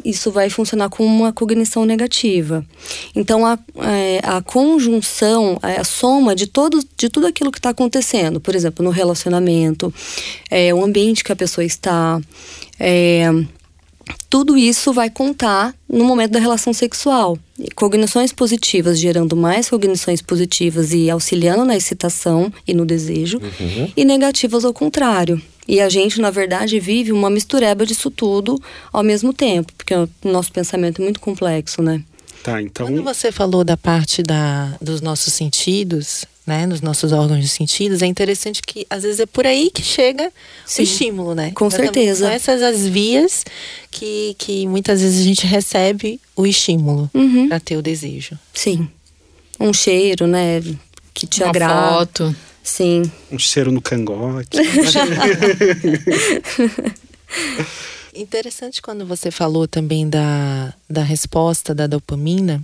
[0.04, 2.66] Isso vai funcionar como uma cognição negativa.
[3.16, 7.70] Então, a, é, a conjunção, é, a soma de, todo, de tudo aquilo que está
[7.70, 9.94] acontecendo, por exemplo, no relacionamento,
[10.50, 12.20] é, o ambiente que a pessoa está,
[12.80, 13.30] é,
[14.30, 17.38] tudo isso vai contar no momento da relação sexual.
[17.76, 23.40] Cognições positivas gerando mais cognições positivas e auxiliando na excitação e no desejo,
[23.96, 25.42] e negativas ao contrário.
[25.68, 28.62] E a gente, na verdade, vive uma mistureba disso tudo
[28.92, 32.04] ao mesmo tempo, porque o nosso pensamento é muito complexo, né?
[32.44, 32.88] Tá, então.
[32.88, 38.02] Quando você falou da parte da, dos nossos sentidos, né, nos nossos órgãos de sentidos,
[38.02, 40.30] é interessante que às vezes é por aí que chega
[40.66, 40.82] Sim.
[40.82, 41.52] o estímulo, né?
[41.56, 41.94] Com Exatamente.
[41.94, 42.26] certeza.
[42.26, 43.46] São essas as vias
[43.90, 47.48] que, que muitas vezes a gente recebe o estímulo Uhum.
[47.48, 48.38] para ter o desejo.
[48.54, 48.90] Sim.
[49.58, 50.62] Um cheiro, né?
[51.14, 51.90] Que te Uma agrada.
[51.94, 52.36] foto.
[52.62, 53.04] Sim.
[53.32, 54.58] Um cheiro no cangote.
[58.16, 62.62] Interessante quando você falou também da, da resposta da dopamina,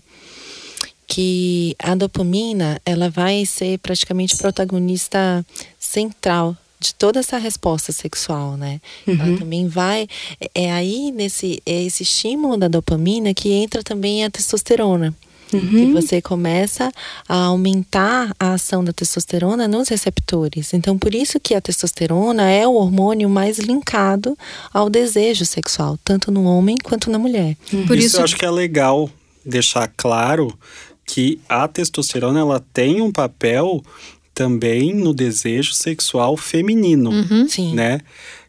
[1.08, 5.44] que a dopamina ela vai ser praticamente protagonista
[5.80, 8.80] central de toda essa resposta sexual, né?
[9.08, 10.08] Ela também vai
[10.40, 15.14] é- é aí nesse é esse estímulo da dopamina que entra também a testosterona.
[15.50, 16.92] Que você começa
[17.28, 20.74] a aumentar a ação da testosterona nos receptores.
[20.74, 24.38] Então, por isso que a testosterona é o hormônio mais linkado
[24.72, 27.58] ao desejo sexual, tanto no homem quanto na mulher.
[27.88, 29.10] Por isso, isso, eu acho que é legal
[29.44, 30.54] deixar claro
[31.06, 33.84] que a testosterona ela tem um papel
[34.34, 37.12] também no desejo sexual feminino,
[37.50, 37.74] Sim.
[37.74, 38.00] né?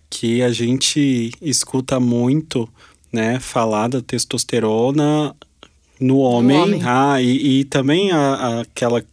[0.08, 2.68] Que a gente escuta muito,
[3.12, 5.34] né, falar da testosterona
[6.00, 6.80] no homem, homem.
[6.84, 9.04] Ah, e, e também a- a- aquela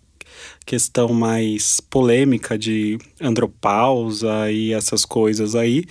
[0.65, 5.83] questão mais polêmica de andropausa e essas coisas aí.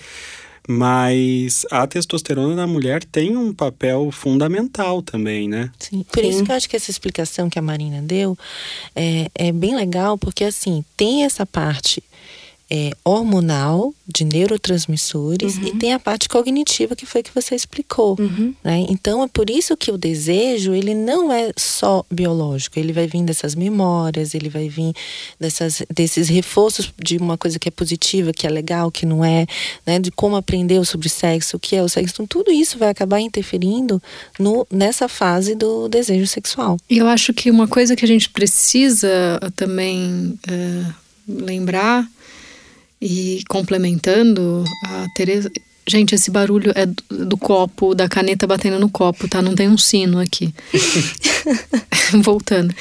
[0.69, 5.71] Mas a testosterona na mulher tem um papel fundamental também, né?
[5.79, 6.03] Sim.
[6.11, 6.29] Por Sim.
[6.29, 8.37] isso que eu acho que essa explicação que a Marina deu
[8.93, 12.03] é, é bem legal, porque assim, tem essa parte
[12.69, 18.15] é, hormonal de neurotransmissores e tem a parte cognitiva que foi que você explicou.
[18.63, 18.85] né?
[18.89, 23.23] Então é por isso que o desejo ele não é só biológico, ele vai vir
[23.23, 24.93] dessas memórias, ele vai vir
[25.39, 29.45] dessas, desses reforços de uma coisa que é positiva, que é legal, que não é,
[29.85, 29.99] né?
[29.99, 32.13] de como aprendeu sobre sexo, o que é o sexo.
[32.13, 34.01] Então tudo isso vai acabar interferindo
[34.37, 36.77] no, nessa fase do desejo sexual.
[36.89, 40.85] E eu acho que uma coisa que a gente precisa também é,
[41.27, 42.09] lembrar
[43.01, 45.51] e complementando a Tereza.
[45.89, 49.41] Gente, esse barulho é do, do copo, da caneta batendo no copo, tá?
[49.41, 50.53] Não tem um sino aqui.
[52.21, 52.73] Voltando.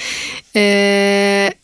[0.54, 1.54] É,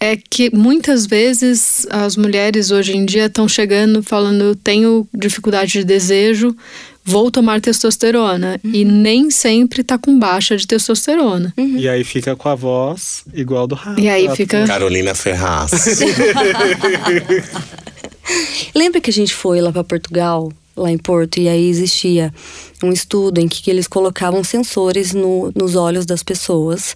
[0.00, 5.72] é que muitas vezes as mulheres hoje em dia estão chegando falando: eu tenho dificuldade
[5.72, 6.56] de desejo,
[7.04, 8.60] vou tomar testosterona.
[8.64, 11.52] E nem sempre tá com baixa de testosterona.
[11.56, 14.00] E aí fica com a voz igual do Rafa.
[14.00, 15.70] E aí fica- Carolina Ferraz.
[18.74, 22.32] Lembra que a gente foi lá para Portugal, lá em Porto, e aí existia
[22.82, 26.94] um estudo em que, eles colocavam sensores no- nos olhos das pessoas.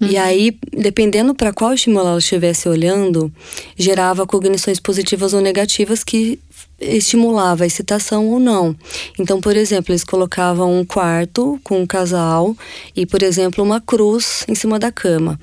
[0.00, 3.30] E aí, dependendo para qual estímulo ela estivesse olhando,
[3.76, 6.38] gerava cognições positivas ou negativas que
[6.80, 8.74] estimulava a excitação ou não.
[9.18, 12.56] Então, por exemplo, eles colocavam um quarto com um casal
[12.96, 15.38] e, por exemplo, uma cruz em cima da cama.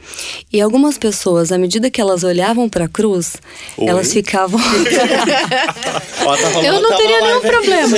[0.52, 3.38] E algumas pessoas, à medida que elas olhavam para a cruz,
[3.78, 3.88] Oi?
[3.88, 4.60] elas ficavam.
[6.28, 7.98] Tá Eu não teria nenhum problema.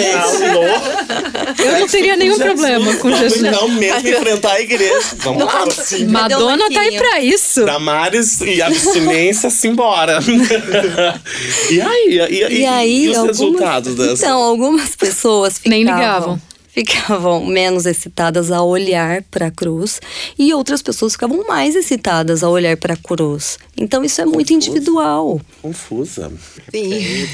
[1.57, 3.43] Eu não teria nenhum problema com Jesus.
[3.43, 4.99] então mesmo enfrentar a igreja.
[5.17, 5.69] Vamos lá.
[5.71, 6.05] Sim.
[6.07, 7.65] Madonna tá aí pra isso.
[7.65, 10.19] Damares e abstinência, simbora.
[11.71, 12.19] e aí?
[12.29, 14.25] E, e, E aí, e resultados dessa?
[14.25, 16.41] Então, algumas pessoas ficavam, Nem ligavam.
[16.71, 19.99] Ficavam menos excitadas ao olhar para a cruz
[20.37, 23.57] e outras pessoas ficavam mais excitadas ao olhar para a cruz.
[23.75, 25.41] Então isso é muito individual.
[25.63, 26.31] Confusa.
[26.73, 26.91] Sim.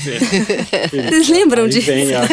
[0.89, 2.25] Vocês lembram vem a,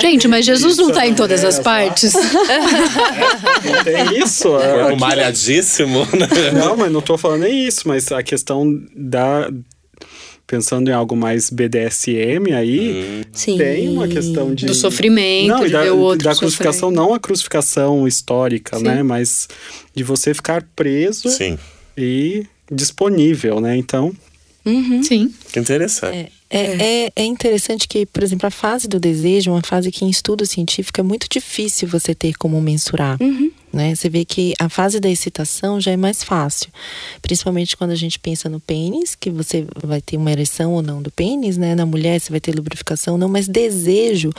[0.00, 2.14] Gente, mas Jesus não tá em todas as partes.
[3.64, 4.48] não tem isso.
[4.58, 6.50] é aqui- malhadíssimo, né?
[6.54, 8.64] Não, mas não tô falando nem isso, mas a questão
[8.96, 9.50] da.
[10.48, 13.58] Pensando em algo mais BDSM aí, Sim.
[13.58, 14.64] tem uma questão de.
[14.64, 17.08] Do sofrimento, não, e de da, ver o outro da crucificação, sofrendo.
[17.08, 19.02] não a crucificação histórica, né?
[19.02, 19.46] Mas
[19.94, 21.58] de você ficar preso Sim.
[21.96, 23.76] e disponível, né?
[23.76, 24.16] Então,
[24.64, 25.02] Uhum.
[25.02, 25.32] Sim.
[25.50, 26.30] Que interessante.
[26.50, 30.04] É, é, é interessante que, por exemplo, a fase do desejo é uma fase que
[30.04, 33.18] em estudo científico é muito difícil você ter como mensurar.
[33.72, 33.94] Né?
[33.94, 36.70] Você vê que a fase da excitação já é mais fácil.
[37.20, 41.02] Principalmente quando a gente pensa no pênis, que você vai ter uma ereção ou não
[41.02, 41.74] do pênis, né?
[41.74, 44.32] Na mulher você vai ter lubrificação ou não, mas desejo,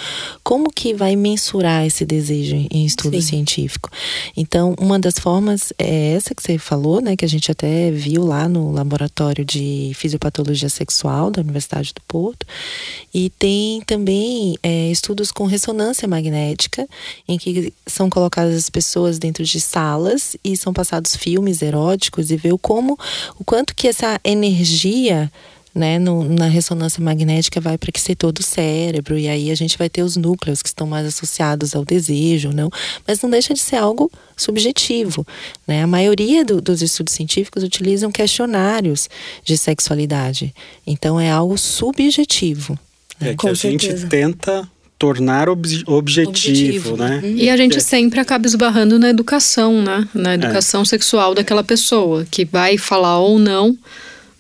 [0.44, 3.28] como que vai mensurar esse desejo em estudo Sim.
[3.28, 3.89] científico?
[4.36, 7.15] Então, uma das formas é essa que você falou, né?
[7.15, 12.48] Que a gente até viu lá no laboratório de fisiopatologia sexual da Universidade do Porto.
[13.13, 16.88] E tem também é, estudos com ressonância magnética,
[17.28, 22.39] em que são colocadas as pessoas dentro de salas e são passados filmes eróticos e
[22.51, 22.97] o como,
[23.38, 25.32] o quanto que essa energia
[25.75, 29.77] né, no- na ressonância magnética vai para que setor do cérebro e aí a gente
[29.77, 32.71] vai ter os núcleos que estão mais associados ao desejo, não?
[33.08, 35.25] Mas não deixa de ser algo subjetivo,
[35.67, 35.84] né?
[35.84, 39.08] A maioria do- dos estudos científicos utilizam questionários
[39.43, 40.53] de sexualidade,
[40.88, 42.77] então é algo subjetivo.
[43.21, 44.08] é que Com a gente certeza.
[44.08, 44.67] tenta
[44.99, 46.29] tornar obje- objetivo,
[46.91, 46.97] Objetivo.
[46.97, 47.21] né?
[47.23, 50.05] E a gente sempre acaba esbarrando na educação, né?
[50.13, 53.77] Na educação sexual daquela pessoa, que vai falar ou não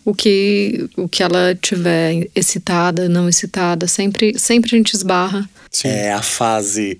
[0.03, 3.87] o que, o que ela tiver excitada, não excitada.
[3.87, 5.49] Sempre, sempre a gente esbarra.
[5.83, 6.99] É a fase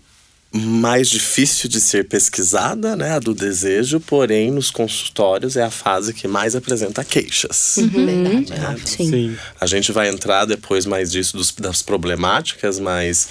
[0.52, 3.12] mais difícil de ser pesquisada, né?
[3.12, 7.76] A do desejo, porém, nos consultórios é a fase que mais apresenta queixas.
[7.78, 8.50] Verdade.
[8.52, 8.76] né?
[8.86, 9.10] Sim.
[9.10, 9.38] Sim.
[9.62, 13.30] A gente vai entrar depois mais disso dos- das problemáticas, mas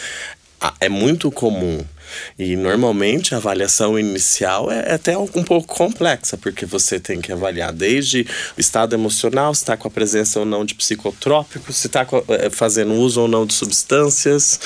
[0.80, 1.84] é muito comum.
[2.38, 7.72] E normalmente a avaliação inicial é até um pouco complexa, porque você tem que avaliar
[7.72, 12.06] desde o estado emocional, se está com a presença ou não de psicotrópicos, se está
[12.50, 14.60] fazendo uso ou não de substâncias,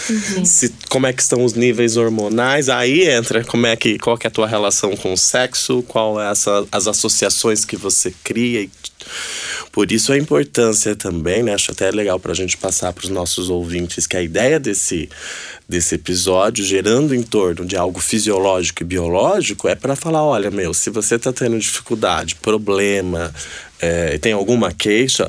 [0.45, 2.69] se, como é que estão os níveis hormonais.
[2.69, 6.21] Aí entra como é que, qual que é a tua relação com o sexo, qual
[6.21, 8.71] é essa, as associações que você cria e
[9.73, 11.55] por isso a importância também, né?
[11.55, 15.09] Acho até legal para a gente passar para os nossos ouvintes que a ideia desse,
[15.69, 20.75] desse episódio, gerando em torno de algo fisiológico e biológico, é para falar: olha, meu,
[20.75, 23.33] se você está tendo dificuldade, problema,
[23.81, 25.29] é, tem alguma queixa.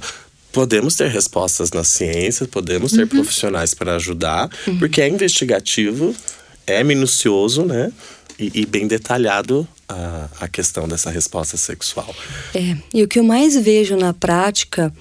[0.51, 6.15] Podemos ter respostas na ciência, podemos ter profissionais para ajudar, porque é investigativo,
[6.67, 7.91] é minucioso, né?
[8.39, 12.13] E, e bem detalhado a, a questão dessa resposta sexual.
[12.53, 14.93] É, e o que eu mais vejo na prática,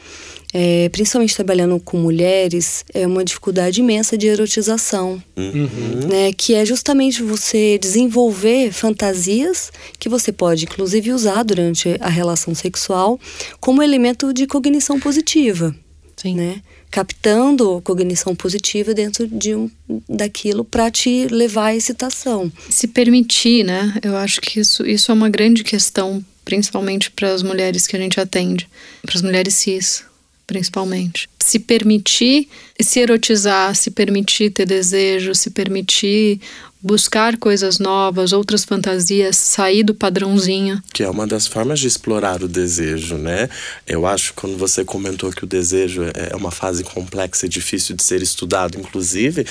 [0.52, 5.22] é, principalmente trabalhando com mulheres, é uma dificuldade imensa de erotização.
[5.36, 12.54] Né, que é justamente você desenvolver fantasias que você pode, inclusive, usar durante a relação
[12.54, 13.18] sexual
[13.60, 15.74] como elemento de cognição positiva.
[16.22, 16.36] Sim.
[16.36, 16.62] Né?
[16.88, 19.68] Captando cognição positiva dentro de um,
[20.08, 22.50] daquilo para te levar à excitação.
[22.70, 23.98] Se permitir, né?
[24.02, 27.98] Eu acho que isso, isso é uma grande questão, principalmente para as mulheres que a
[27.98, 28.68] gente atende,
[29.02, 30.04] para as mulheres cis,
[30.46, 31.28] principalmente.
[31.40, 32.48] Se permitir
[32.80, 36.40] se erotizar, se permitir ter desejo, se permitir
[36.82, 40.82] buscar coisas novas, outras fantasias, sair do padrãozinho.
[40.92, 43.48] Que é uma das formas de explorar o desejo, né?
[43.86, 47.94] Eu acho que quando você comentou que o desejo é uma fase complexa e difícil
[47.94, 49.46] de ser estudado, inclusive,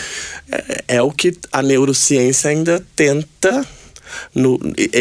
[0.51, 3.65] é, é o que a neurociência ainda tenta
[4.33, 4.59] no,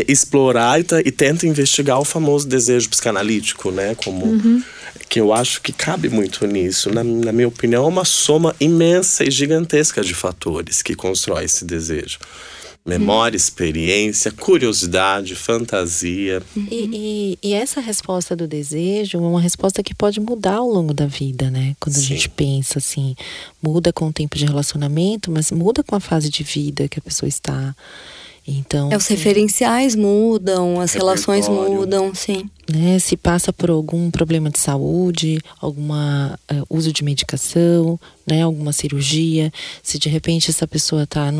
[0.08, 3.94] explorar e, e tenta investigar o famoso desejo psicanalítico, né?
[3.94, 4.62] Como
[5.08, 6.90] que eu acho que cabe muito nisso.
[6.90, 11.64] Na, na minha opinião, é uma soma imensa e gigantesca de fatores que constrói esse
[11.64, 12.18] desejo.
[12.86, 16.42] Memória, experiência, curiosidade, fantasia.
[16.56, 20.94] E, e, e, essa resposta do desejo é uma resposta que pode mudar ao longo
[20.94, 21.76] da vida, né?
[21.78, 22.00] Quando Sim.
[22.00, 23.14] a gente pensa assim,
[23.62, 27.02] muda com o tempo de relacionamento, mas muda com a fase de vida que a
[27.02, 27.76] pessoa está.
[28.58, 32.48] Então, é, os referenciais mudam, as relações mudam, sim.
[32.72, 37.98] Né, se passa por algum problema de saúde, algum uh, eh, uso de medicação,
[38.30, 39.52] né, alguma cirurgia,
[39.82, 41.32] se de repente essa pessoa está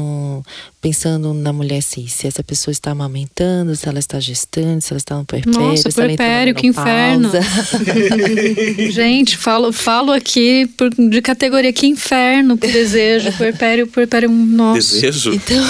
[0.81, 4.99] pensando na mulher cis, se essa pessoa está amamentando, se ela está gestando, se ela
[4.99, 7.31] está no puerpério, Nossa, se puerpério, que inferno.
[8.91, 14.81] Gente, falo, falo aqui por, de categoria que inferno pro desejo, puerpério, puerpério, nossa.
[14.81, 15.35] Desejo?
[15.35, 15.64] Então,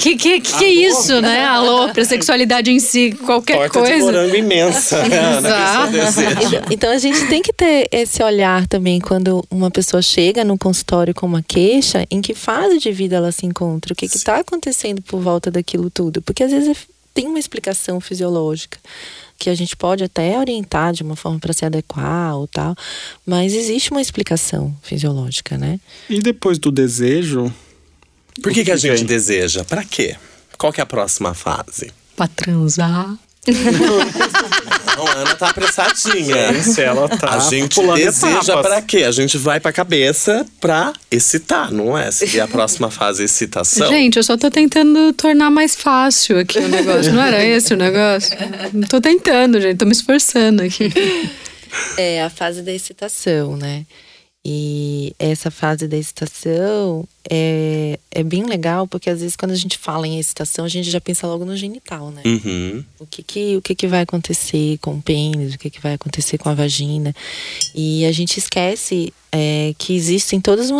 [0.00, 1.44] que, que, que, que é isso, né?
[1.44, 3.94] Alô, pra sexualidade em si, qualquer Torta coisa.
[3.94, 4.77] de morango imensa.
[6.70, 11.14] então a gente tem que ter esse olhar também quando uma pessoa chega no consultório
[11.14, 15.02] com uma queixa, em que fase de vida ela se encontra, o que está acontecendo
[15.02, 16.22] por volta daquilo tudo.
[16.22, 16.76] Porque às vezes
[17.14, 18.78] tem uma explicação fisiológica
[19.38, 22.74] que a gente pode até orientar de uma forma para se adequar ou tal,
[23.24, 25.78] mas existe uma explicação fisiológica, né?
[26.10, 27.52] E depois do desejo,
[28.42, 29.64] por que, que, que a gente deseja?
[29.64, 30.16] Para quê?
[30.56, 31.92] Qual que é a próxima fase?
[32.16, 33.16] Para transar.
[34.98, 36.60] Não, a Ana tá apressadinha.
[36.60, 39.04] Sim, ela tá a gente deseja para quê?
[39.04, 42.10] A gente vai pra cabeça pra excitar, não é?
[42.10, 43.88] Seria a próxima fase excitação.
[43.88, 47.12] Gente, eu só tô tentando tornar mais fácil aqui o negócio.
[47.12, 48.36] Não era esse o negócio?
[48.88, 49.76] Tô tentando, gente.
[49.78, 50.92] Tô me esforçando aqui.
[51.96, 53.86] É a fase da excitação, né?
[54.44, 59.76] E essa fase da excitação é, é bem legal, porque às vezes quando a gente
[59.76, 62.22] fala em excitação, a gente já pensa logo no genital, né?
[62.24, 62.84] Uhum.
[62.98, 65.94] O, que, que, o que, que vai acontecer com o pênis, o que, que vai
[65.94, 67.14] acontecer com a vagina.
[67.74, 70.70] E a gente esquece é, que existem todas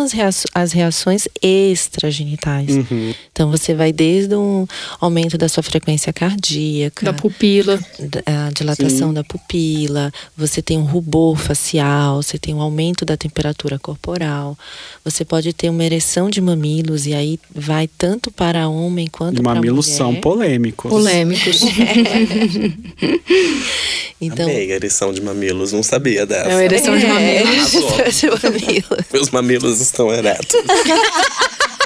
[0.53, 2.69] as reações extragenitais.
[2.69, 3.13] Uhum.
[3.31, 4.65] Então você vai desde um
[4.99, 7.79] aumento da sua frequência cardíaca, da pupila,
[8.25, 9.13] a dilatação Sim.
[9.13, 14.57] da pupila, você tem um rubor facial, você tem um aumento da temperatura corporal,
[15.03, 19.55] você pode ter uma ereção de mamilos e aí vai tanto para homem quanto para
[19.55, 19.69] mulher.
[19.69, 20.89] Mamilos são polêmicos.
[20.89, 21.61] Polêmicos.
[24.21, 26.49] então, Amei a ereção de mamilos, não sabia dessa.
[26.49, 27.73] É a ereção de mamilos.
[27.75, 29.05] É, mamilos.
[29.11, 30.55] Meus mamilos estão eretos.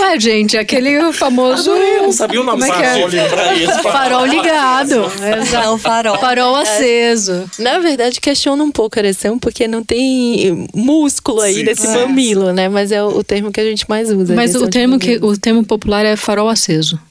[0.00, 1.70] Ué, gente, aquele famoso.
[1.70, 3.54] eu não sabia o nome Como é que é?
[3.64, 3.82] isso.
[3.82, 5.04] Farol ligado.
[5.52, 6.18] É o farol.
[6.18, 7.48] Farol aceso.
[7.58, 11.62] Na verdade, questiona um pouco a ereção, porque não tem músculo aí Sim.
[11.64, 11.90] nesse É.
[12.06, 12.68] mamilo, né?
[12.68, 14.34] Mas é o, o termo que a gente mais usa.
[14.34, 16.98] Mas o termo, que, o termo popular é farol aceso.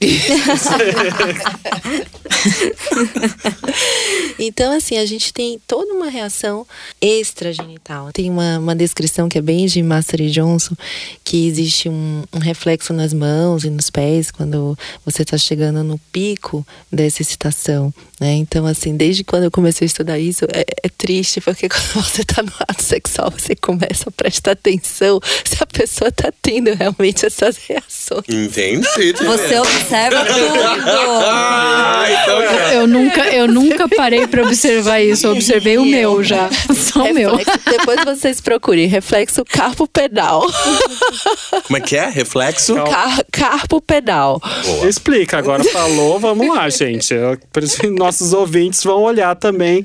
[4.38, 6.66] Então, assim, a gente tem toda uma reação
[7.00, 8.10] extragenital.
[8.12, 10.74] Tem uma, uma descrição que é bem de Master Johnson,
[11.22, 15.98] que existe um, um reflexo nas mãos e nos pés quando você está chegando no
[16.12, 17.92] pico dessa excitação,
[18.24, 18.32] né?
[18.36, 22.22] Então, assim, desde quando eu comecei a estudar isso, é, é triste, porque quando você
[22.22, 27.26] está no ato sexual, você começa a prestar atenção se a pessoa está tendo realmente
[27.26, 28.24] essas reações.
[28.28, 28.84] Entendi.
[29.24, 30.58] Você observa tudo.
[31.26, 32.74] Ah, então já.
[32.74, 35.26] Eu nunca, eu nunca parei pra observar isso.
[35.26, 36.48] Eu observei o meu já.
[36.74, 37.36] Só o meu.
[37.36, 40.42] Depois vocês procurem reflexo carpo pedal.
[41.66, 42.08] Como é que é?
[42.08, 42.74] Reflexo?
[42.84, 44.40] Car carpo pedal.
[44.64, 44.88] Boa.
[44.88, 47.12] Explica, agora falou, vamos lá, gente.
[47.12, 47.78] Eu- por isso,
[48.14, 49.82] Nossos ouvintes vão olhar também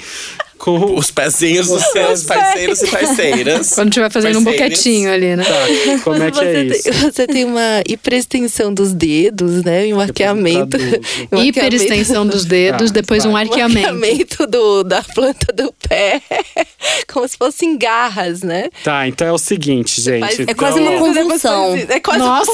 [0.59, 3.73] com Os pezinhos dos seus parceiros e parceiras.
[3.73, 4.69] Quando tiver fazendo um Parceiras.
[4.69, 5.43] boquetinho ali, né?
[5.43, 6.83] Tá, como é que você, é isso?
[6.83, 9.87] tem, você tem uma hiperextensão dos dedos, né?
[9.87, 10.77] E um arqueamento.
[11.31, 13.43] um Hiperextensão dos dedos, Ah, depois um vai.
[13.43, 13.87] arqueamento.
[13.87, 16.21] arqueamento do, da planta do pé.
[17.11, 18.69] Como se fossem garras, né?
[18.83, 20.19] Tá, então é o seguinte, gente.
[20.19, 21.75] Faz- É quase uma Então, convulsão.
[21.87, 22.51] É quase Nossa,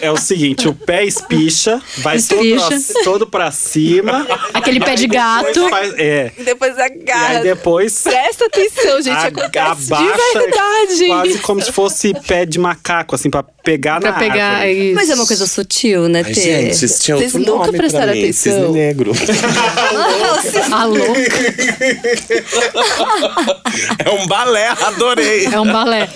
[0.00, 2.68] É o seguinte, o pé espicha, vai Espicha.
[2.68, 4.26] Todo, pra, todo pra cima.
[4.54, 5.68] aquele pé de gato.
[5.68, 6.30] faz- é.
[6.44, 7.38] Depois a E garra.
[7.38, 9.16] aí depois Presta atenção, gente.
[9.16, 11.06] a- acontece de abaixa verdade.
[11.06, 14.86] quase como se fosse pé de macaco, assim, pra pegar Pra na pegar árvore.
[14.86, 14.94] isso.
[14.94, 16.40] Mas é uma coisa sutil, né, Ai, Tê?
[16.40, 18.22] gente, vocês tinham Vocês outro nunca nome pra prestaram mim.
[18.22, 18.52] atenção?
[18.52, 19.12] Cisne negro.
[20.72, 20.96] Alô?
[24.04, 25.46] É um balé, adorei.
[25.46, 26.08] É um balé.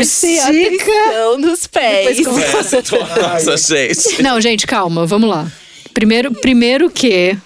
[0.00, 0.44] Estica.
[0.48, 2.18] atenção nos pés.
[2.24, 4.22] Nossa, gente.
[4.22, 5.50] Não, gente, calma, vamos lá.
[5.94, 7.36] Primeiro, primeiro que.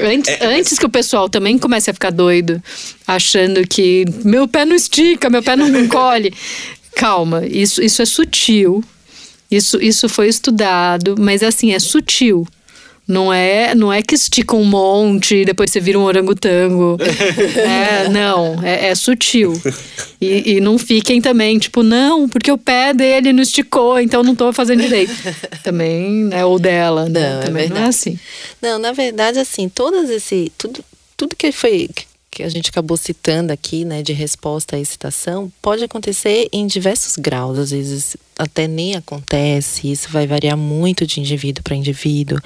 [0.00, 2.62] Antes, antes que o pessoal também comece a ficar doido,
[3.06, 6.32] achando que meu pé não estica, meu pé não encolhe.
[6.94, 8.84] Calma, isso, isso é sutil.
[9.50, 12.46] Isso, isso foi estudado, mas assim, é sutil.
[13.08, 16.98] Não é, não é que estica um monte e depois você vira um orangotango.
[17.56, 19.58] é, não, é, é sutil.
[20.20, 24.34] E, e, não fiquem também, tipo, não, porque o pé dele não esticou, então não
[24.34, 25.12] tô fazendo direito.
[25.64, 26.44] Também, né?
[26.44, 27.30] Ou dela, né?
[27.30, 28.18] Não, é também é não é assim.
[28.60, 30.52] Não, na verdade, assim, todas esse.
[30.58, 30.84] Tudo,
[31.16, 31.88] tudo que foi
[32.38, 37.16] que a gente acabou citando aqui, né, de resposta à excitação, pode acontecer em diversos
[37.16, 42.38] graus, às vezes até nem acontece, isso vai variar muito de indivíduo para indivíduo.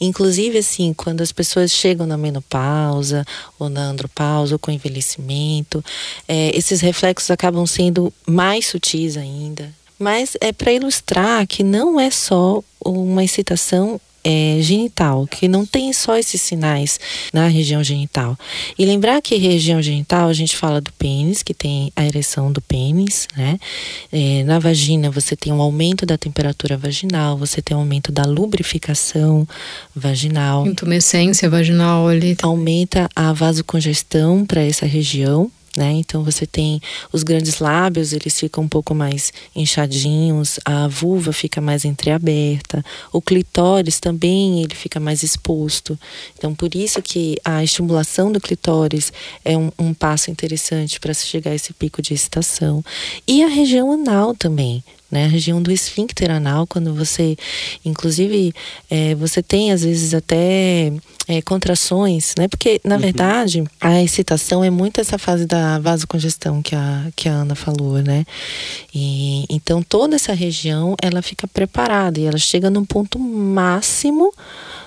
[0.00, 3.24] Inclusive, assim, quando as pessoas chegam na menopausa
[3.60, 5.84] ou na andropausa ou com envelhecimento,
[6.26, 9.72] é, esses reflexos acabam sendo mais sutis ainda.
[9.96, 15.90] Mas é para ilustrar que não é só uma excitação é, genital, que não tem
[15.90, 17.00] só esses sinais
[17.32, 18.36] na região genital.
[18.78, 22.60] E lembrar que região genital a gente fala do pênis, que tem a ereção do
[22.60, 23.58] pênis, né?
[24.12, 28.24] É, na vagina você tem um aumento da temperatura vaginal, você tem um aumento da
[28.24, 29.48] lubrificação
[29.96, 30.66] vaginal.
[30.66, 32.36] Intumescência vaginal ali.
[32.42, 35.92] Aumenta a vasocongestão para essa região, né?
[35.92, 36.80] Então você tem
[37.12, 43.22] os grandes lábios, eles ficam um pouco mais inchadinhos, a vulva fica mais entreaberta, o
[43.22, 45.96] clitóris também ele fica mais exposto.
[46.36, 49.12] Então por isso que a estimulação do clitóris
[49.44, 52.84] é um, um passo interessante para se chegar a esse pico de excitação.
[53.26, 55.24] E a região anal também, né?
[55.24, 57.36] A região do esfíncter anal, quando você,
[57.84, 58.52] inclusive,
[58.90, 60.92] é, você tem às vezes até
[61.26, 62.48] é, contrações, né?
[62.48, 63.00] Porque, na uhum.
[63.00, 68.02] verdade, a excitação é muito essa fase da vasocongestão que a, que a Ana falou,
[68.02, 68.24] né?
[68.94, 74.32] E, então, toda essa região, ela fica preparada e ela chega num ponto máximo,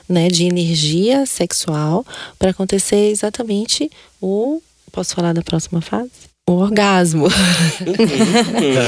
[0.10, 2.06] né, de energia sexual
[2.38, 4.62] para acontecer exatamente o...
[4.92, 6.31] Posso falar da próxima fase?
[6.52, 7.28] O orgasmo.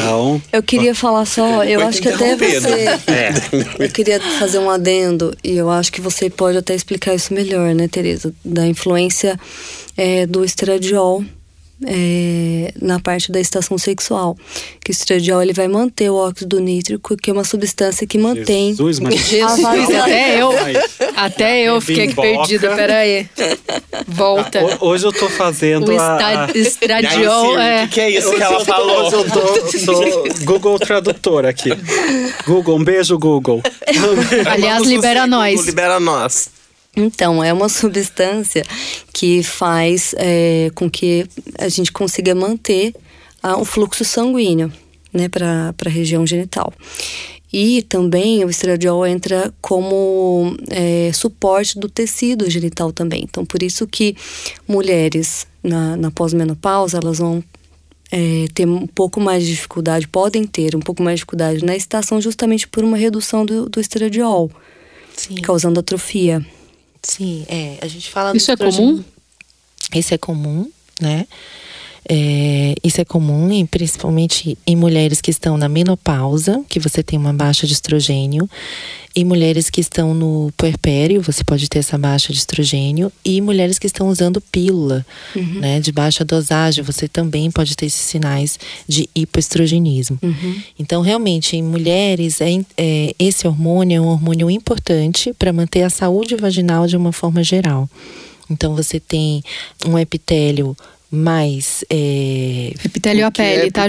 [0.02, 0.42] Não.
[0.52, 2.86] Eu queria falar só, eu acho que até você.
[3.08, 3.34] É.
[3.80, 7.74] Eu queria fazer um adendo, e eu acho que você pode até explicar isso melhor,
[7.74, 8.34] né, Tereza?
[8.44, 9.40] Da influência
[9.98, 11.24] é, do estradiol
[11.86, 14.36] é, na parte da estação sexual.
[14.84, 18.70] Que o estradiol ele vai manter o óxido nítrico, que é uma substância que mantém.
[18.70, 19.16] Jesus, mas...
[19.16, 20.52] Jesus até eu,
[21.16, 22.28] até eu fiquei Bimboca.
[22.28, 22.76] perdida.
[22.76, 23.28] Peraí.
[24.08, 24.60] Volta.
[24.60, 26.50] Ah, hoje eu tô fazendo o a...
[26.54, 27.60] estradiol.
[27.60, 27.84] É.
[27.84, 29.06] O que, que é isso que ela falou?
[29.06, 29.42] Hoje eu tô,
[29.86, 31.70] tô Google Tradutor aqui.
[32.46, 33.62] Google, um beijo, Google.
[34.46, 35.66] Aliás, libera nós.
[35.66, 36.50] Libera nós.
[36.96, 38.64] Então, é uma substância
[39.14, 41.26] que faz é, com que
[41.58, 42.94] a gente consiga manter
[43.42, 44.72] ah, o fluxo sanguíneo
[45.12, 46.74] né, para a região genital.
[47.52, 53.24] E também o estradiol entra como é, suporte do tecido genital também.
[53.24, 54.16] Então, por isso que
[54.68, 57.44] mulheres na, na pós-menopausa, elas vão
[58.12, 61.76] é, ter um pouco mais de dificuldade, podem ter um pouco mais de dificuldade na
[61.76, 64.50] estação justamente por uma redução do, do estradiol,
[65.16, 65.36] Sim.
[65.42, 66.44] causando atrofia.
[67.04, 67.78] Sim, é.
[67.82, 69.04] A gente fala Isso é comum?
[69.94, 71.28] Isso é comum, né?
[72.10, 77.18] É, isso é comum, e principalmente em mulheres que estão na menopausa, que você tem
[77.18, 78.50] uma baixa de estrogênio,
[79.16, 83.78] e mulheres que estão no puerpério, você pode ter essa baixa de estrogênio, e mulheres
[83.78, 85.60] que estão usando pílula, uhum.
[85.60, 90.18] né, de baixa dosagem, você também pode ter esses sinais de hipoestrogenismo.
[90.22, 90.62] Uhum.
[90.78, 95.90] Então, realmente, em mulheres, é, é, esse hormônio é um hormônio importante para manter a
[95.90, 97.88] saúde vaginal de uma forma geral.
[98.50, 99.42] Então, você tem
[99.86, 100.76] um epitélio
[101.14, 101.86] mais.
[101.92, 102.74] É...
[102.84, 103.86] Epitélio é a pele, é tá,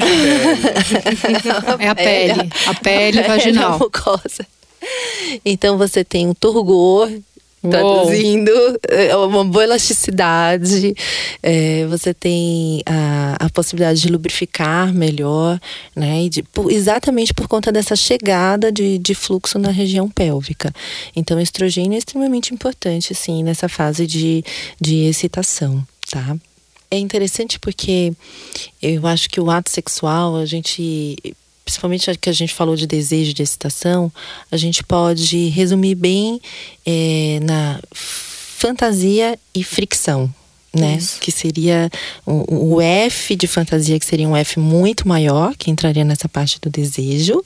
[1.79, 2.51] é a pele.
[2.67, 3.81] A pele vaginal.
[5.43, 7.11] Então você tem um turgor
[7.71, 8.51] traduzindo,
[8.91, 10.95] é uma boa elasticidade,
[11.43, 15.59] é, você tem a, a possibilidade de lubrificar melhor,
[15.97, 16.29] né?
[16.29, 20.75] De, por, exatamente por conta dessa chegada de, de fluxo na região pélvica.
[21.17, 24.45] Então, o estrogênio é extremamente importante, assim, nessa fase de,
[24.79, 26.37] de excitação, tá?
[26.95, 28.13] É interessante porque
[28.81, 31.17] eu acho que o ato sexual, a gente,
[31.65, 34.13] principalmente que a gente falou de desejo, de excitação,
[34.51, 36.41] a gente pode resumir bem
[36.87, 40.33] é, na fantasia e fricção.
[40.77, 40.97] Né?
[40.97, 41.21] Isso.
[41.21, 41.89] Que seria
[42.27, 46.59] o, o, F de fantasia, que seria um F muito maior, que entraria nessa parte
[46.61, 47.41] do desejo,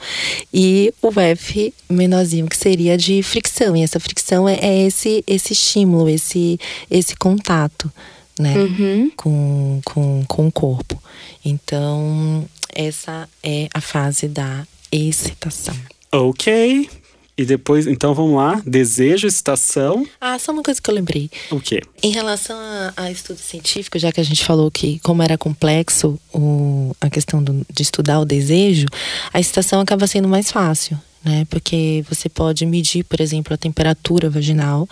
[0.52, 3.76] e o F menorzinho, que seria de fricção.
[3.76, 6.58] E essa fricção é, é esse, esse estímulo, esse,
[6.90, 7.92] esse contato
[8.38, 8.56] né?
[8.56, 9.10] Uhum.
[9.16, 11.02] Com, com, com o corpo.
[11.44, 15.76] Então, essa é a fase da excitação.
[16.12, 16.88] Ok.
[17.36, 18.60] E depois, então vamos lá.
[18.66, 20.04] Desejo, excitação.
[20.20, 21.30] Ah, só uma coisa que eu lembrei.
[21.52, 21.80] O quê?
[22.02, 26.18] Em relação a, a estudo científico, já que a gente falou que, como era complexo
[26.34, 28.86] o, a questão do, de estudar o desejo,
[29.32, 31.46] a excitação acaba sendo mais fácil né?
[31.50, 34.88] Porque você pode medir, por exemplo, a temperatura vaginal.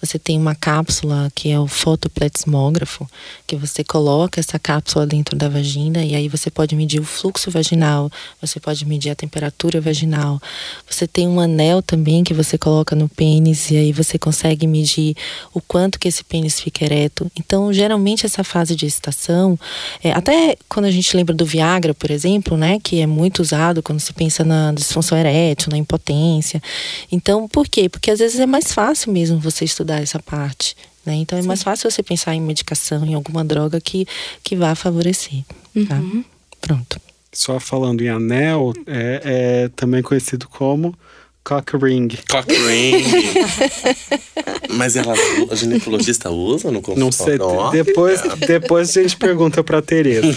[0.00, 3.06] Você tem uma cápsula que é o fotopletismógrafo,
[3.46, 7.50] que você coloca essa cápsula dentro da vagina e aí você pode medir o fluxo
[7.50, 8.10] vaginal,
[8.40, 10.40] você pode medir a temperatura vaginal.
[10.88, 15.14] Você tem um anel também que você coloca no pênis e aí você consegue medir
[15.52, 17.30] o quanto que esse pênis fica ereto.
[17.38, 19.58] Então, geralmente essa fase de excitação,
[20.02, 23.82] é, até quando a gente lembra do Viagra, por exemplo, né, que é muito usado
[23.82, 26.62] quando se pensa na disfunção erétil, na impotência.
[27.10, 27.88] Então, por quê?
[27.88, 30.76] Porque às vezes é mais fácil mesmo você estudar essa parte.
[31.04, 31.16] Né?
[31.16, 31.48] Então é Sim.
[31.48, 34.06] mais fácil você pensar em medicação, em alguma droga que,
[34.42, 35.42] que vá favorecer.
[35.88, 35.96] Tá?
[35.96, 36.24] Uhum.
[36.60, 37.00] Pronto.
[37.32, 39.20] Só falando em anel, é,
[39.64, 40.94] é também conhecido como
[41.44, 42.08] Cock ring.
[42.30, 43.04] Cock ring.
[44.72, 45.14] Mas ela,
[45.50, 47.38] a ginecologista usa no consultório?
[47.38, 47.84] Não sei.
[47.84, 50.26] Depois, depois a gente pergunta pra Tereza.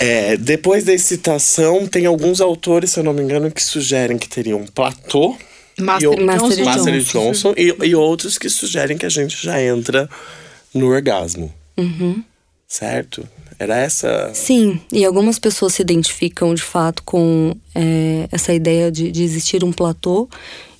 [0.00, 4.28] é, depois da excitação, tem alguns autores, se eu não me engano, que sugerem que
[4.28, 5.36] teria um platô.
[5.78, 7.20] Master, e, Master, Master Johnson.
[7.20, 10.08] Johnson e, e, outros que sugerem que a gente já entra
[10.74, 11.54] no orgasmo.
[11.76, 12.24] Uhum.
[12.66, 13.28] Certo?
[13.58, 14.30] Era essa.
[14.34, 19.64] Sim, e algumas pessoas se identificam de fato com é, essa ideia de, de existir
[19.64, 20.28] um platô,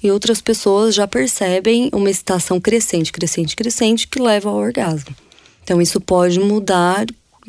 [0.03, 5.14] e outras pessoas já percebem uma excitação crescente, crescente, crescente, que leva ao orgasmo.
[5.64, 7.05] Então, isso pode mudar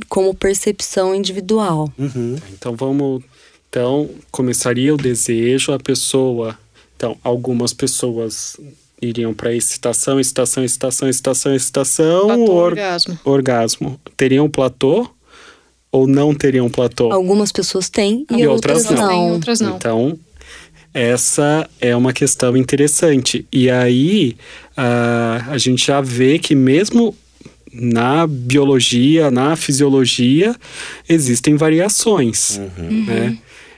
[0.07, 1.91] como percepção individual.
[1.97, 2.37] Uhum.
[2.51, 3.23] Então, vamos.
[3.69, 6.57] Então, começaria o desejo, a pessoa.
[6.97, 8.57] Então, algumas pessoas
[9.01, 13.19] iriam para excitação, excitação, excitação, excitação, excitação, platô, or orgasmo.
[13.23, 14.01] orgasmo.
[14.17, 15.09] Teriam um platô?
[15.91, 17.11] Ou não teriam um platô?
[17.11, 19.07] Algumas pessoas têm e, e outras, outras, não.
[19.07, 19.29] não.
[19.31, 19.75] outras não.
[19.75, 20.19] Então,
[20.93, 23.45] essa é uma questão interessante.
[23.51, 24.35] E aí,
[24.77, 27.15] uh, a gente já vê que mesmo
[27.71, 30.55] na biologia, na fisiologia,
[31.07, 33.05] existem variações, uhum.
[33.05, 33.37] né?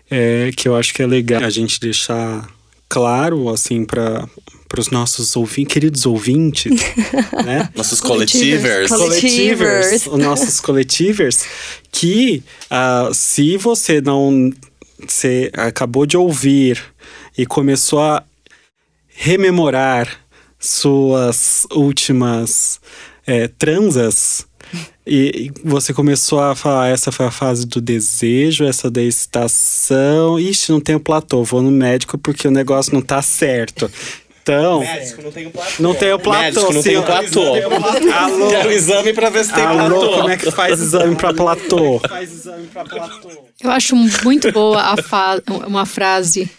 [0.09, 2.49] É, que eu acho que é legal a gente deixar
[2.89, 4.27] claro, assim, para
[4.71, 6.71] para os nossos ouvintes, queridos ouvintes,
[7.43, 7.69] né?
[7.75, 8.89] Nossos coletivers.
[8.89, 10.07] Coletivers.
[10.07, 11.43] os nossos coletivers,
[11.91, 12.41] que
[12.71, 14.49] uh, se você não
[15.05, 16.81] você acabou de ouvir
[17.37, 18.23] e começou a
[19.07, 20.07] rememorar
[20.57, 22.79] suas últimas
[23.27, 24.45] é, transas,
[25.05, 30.39] e você começou a falar, essa foi a fase do desejo, essa da excitação.
[30.39, 33.91] Ixi, não tenho platô, vou no médico porque o negócio não tá certo.
[34.41, 34.79] Então.
[34.79, 35.71] Médico, não tem o platô.
[35.79, 36.41] Não tem o platô.
[36.41, 37.53] Médico, não tem o platô.
[38.13, 38.49] Alô.
[38.49, 40.13] Quero exame pra ver se tem Alô, platô.
[40.17, 41.99] como é que faz exame pra platô?
[41.99, 43.29] faz exame pra platô.
[43.61, 44.95] Eu acho muito boa
[45.67, 46.49] uma frase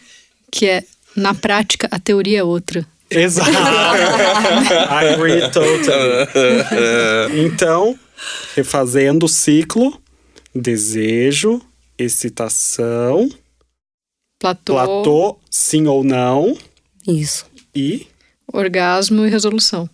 [0.51, 0.85] que é:
[1.17, 2.87] na prática, a teoria é outra.
[3.11, 3.51] Exato.
[3.53, 6.29] I agree totally.
[7.47, 7.99] Então,
[8.55, 10.01] refazendo o ciclo:
[10.55, 11.61] desejo,
[11.99, 13.29] excitação,
[14.39, 16.57] platô, platô sim ou não.
[17.07, 17.52] Isso.
[17.75, 18.07] E?
[18.53, 19.89] Orgasmo e resolução.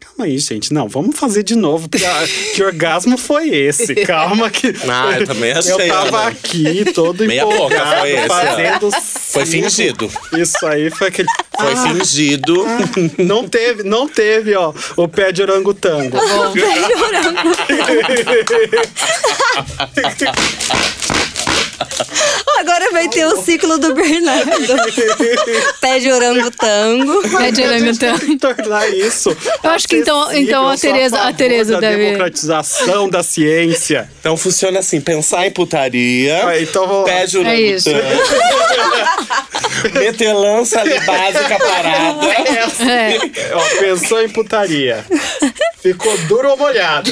[0.00, 0.72] Calma aí, gente.
[0.72, 1.86] Não, vamos fazer de novo.
[1.94, 3.94] A, que orgasmo foi esse?
[4.06, 4.68] Calma que.
[4.88, 5.72] Ah, eu também achei.
[5.72, 6.28] Eu tava né?
[6.28, 8.90] aqui todo Meia empolgado, boca foi esse, fazendo.
[8.92, 10.10] Foi fingido.
[10.38, 11.28] Isso aí foi aquele.
[11.54, 12.64] Foi Ah, fingido.
[13.18, 16.16] Não teve, não teve, ó, o pé de orangotango.
[22.60, 24.50] Agora vai ter o ciclo do Bernardo.
[25.80, 27.22] Pé de orangotango.
[27.38, 28.38] Pé de orangotango.
[28.38, 29.34] tornar isso.
[29.62, 30.76] Eu acho que então- então a.
[30.76, 34.10] Tereza- Sou a Tereza da deve- democratização da ciência.
[34.20, 36.46] Então funciona assim: pensar em putaria.
[36.46, 37.04] Ah, então lá.
[37.04, 37.90] Pé de É isso.
[37.90, 38.20] orangotango.
[39.98, 42.26] Meter lança ali básica parada.
[42.26, 43.54] É.
[43.54, 45.04] Ó, pensou em putaria.
[45.82, 47.10] Ficou duro ou molhado?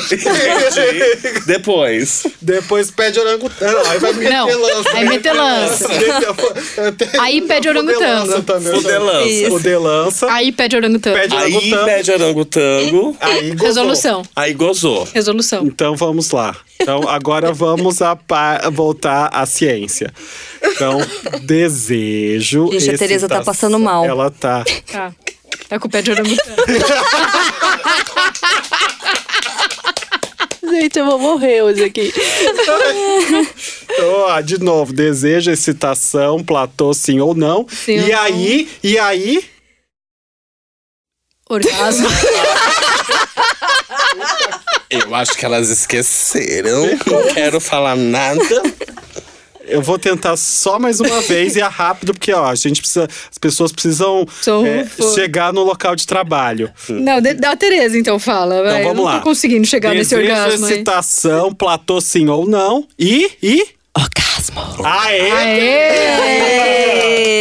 [1.46, 2.26] Depois.
[2.40, 3.78] Depois pede orangotango.
[3.88, 4.90] Aí vai meter Não, lança.
[4.96, 5.88] aí meter lança.
[7.20, 8.32] Aí pede orangotango.
[10.30, 11.16] Aí pede orangotango.
[11.36, 13.16] Aí pede orangotango.
[13.20, 13.66] Aí gozou.
[13.66, 14.22] Resolução.
[14.36, 15.08] Aí gozou.
[15.14, 15.66] Resolução.
[15.66, 16.54] Então vamos lá.
[16.80, 20.12] Então agora vamos a pa- voltar à ciência.
[20.62, 20.98] Então,
[21.42, 22.70] desejo.
[22.72, 24.04] Gente, a Tereza tá passando mal.
[24.04, 24.64] Ela tá.
[24.90, 25.12] Tá.
[25.68, 26.56] Tá com o pé de orangotango.
[30.80, 32.12] Gente, eu vou morrer hoje aqui.
[33.90, 37.66] Então, ó, de novo, desejo, excitação, platô, sim ou não.
[37.68, 38.18] Sim e ou não.
[38.18, 39.44] aí, e aí,
[41.48, 42.06] Orgasmo.
[44.90, 46.86] Eu acho que elas esqueceram.
[47.06, 48.44] Não quero falar nada.
[49.68, 53.08] eu vou tentar só mais uma vez e é rápido, porque ó, a gente precisa.
[53.30, 54.26] As pessoas precisam
[54.64, 56.70] é, chegar no local de trabalho.
[56.88, 58.62] Não, da Tereza, então fala.
[58.62, 58.72] vai.
[58.82, 59.18] vamos eu não lá.
[59.18, 60.72] tô conseguindo chegar nesse Desejo, orgasmo aí.
[60.72, 62.86] excitação, platô, sim ou não.
[62.98, 63.66] E, e
[63.96, 64.60] Orgasmo.
[64.60, 64.86] orgasmo.
[64.86, 65.30] Aê!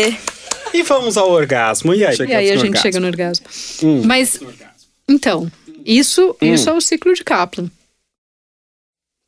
[0.07, 0.15] Aê!
[0.73, 1.93] E vamos ao orgasmo.
[1.93, 2.81] E aí, E aí a gente orgasmo.
[2.81, 3.45] chega no orgasmo.
[3.83, 4.01] Hum.
[4.05, 4.39] Mas,
[5.07, 5.51] então,
[5.85, 7.69] isso, isso é o ciclo de Kaplan.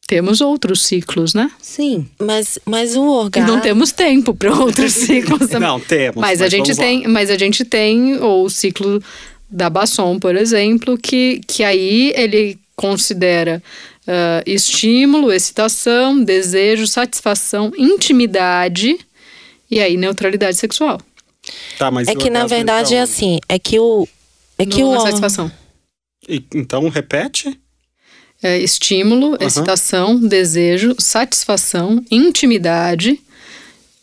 [0.10, 1.52] Temos outros ciclos, né?
[1.62, 2.08] Sim.
[2.20, 3.48] Mas, mas o E orgasmo.
[3.52, 5.60] não temos tempo para outros ciclos também.
[5.70, 6.20] Não, temos.
[6.20, 6.76] Mas, a gente lá.
[6.78, 9.04] tem, mas a gente tem ou o ciclo
[9.48, 13.62] da Basson, por exemplo, que, que aí ele considera
[14.08, 18.98] ah, estímulo, excitação, desejo, satisfação, intimidade
[19.70, 21.00] e aí neutralidade sexual.
[21.78, 23.04] Tá, mas É que na verdade é então?
[23.04, 24.08] assim, é que o.
[24.58, 24.94] É que No- o.
[24.96, 25.52] na satisfação.
[26.28, 27.60] E- Então, repete?
[28.42, 33.20] É, estímulo, excitação, desejo, satisfação, intimidade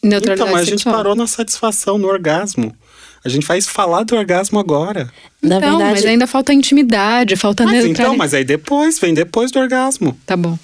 [0.02, 0.94] neutralidade Então, mas a gente sexual.
[0.94, 2.76] parou na satisfação, no orgasmo.
[3.24, 5.10] A gente vai falar do orgasmo agora.
[5.42, 8.02] Na Então, verdade, mas ainda falta intimidade, falta Mas neutralidade.
[8.08, 10.16] então, mas aí depois, vem depois do orgasmo.
[10.26, 10.56] Tá bom.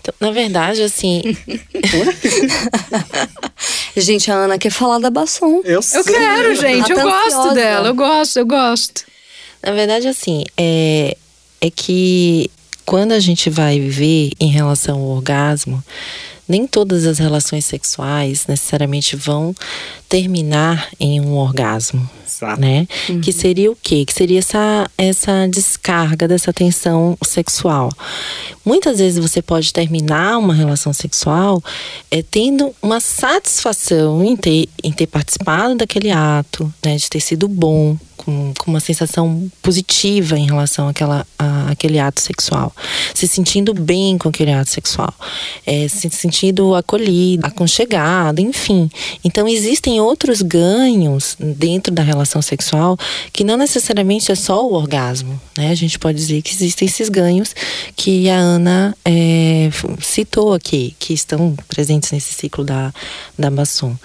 [0.00, 1.22] então, na verdade, assim,
[3.96, 5.60] Gente, a Ana quer falar da Basson.
[5.64, 6.90] Eu, Eu quero, gente.
[6.90, 7.54] Eu Tá gosto ansiosa.
[7.54, 7.88] dela.
[7.88, 9.04] Eu gosto, eu gosto.
[9.64, 11.16] na verdade, assim, é,
[11.60, 12.50] é que
[12.84, 15.82] quando a gente vai viver em relação ao orgasmo,
[16.48, 19.54] nem todas as relações sexuais necessariamente vão
[20.16, 22.06] terminar em um orgasmo.
[22.28, 22.60] Exato.
[22.60, 22.86] né?
[23.22, 24.04] Que seria o quê?
[24.06, 27.90] Que seria essa, essa descarga dessa tensão sexual.
[28.64, 31.62] Muitas vezes você pode terminar uma relação sexual
[32.10, 36.96] é, tendo uma satisfação em ter, em ter participado daquele ato, né?
[36.96, 42.20] De ter sido bom, com, com uma sensação positiva em relação àquela, à- àquele ato
[42.20, 42.72] sexual.
[43.14, 45.12] Se sentindo bem com aquele ato sexual.
[45.66, 48.90] É, se sentindo acolhido, aconchegado, enfim.
[49.24, 52.96] Então, existem outros ganhos dentro da relação sexual
[53.32, 55.70] que não necessariamente é só o orgasmo, né?
[55.70, 57.54] A gente pode dizer que existem esses ganhos
[57.96, 62.92] que a Ana é, citou aqui, que estão presentes nesse ciclo da,
[63.38, 63.96] da Basson.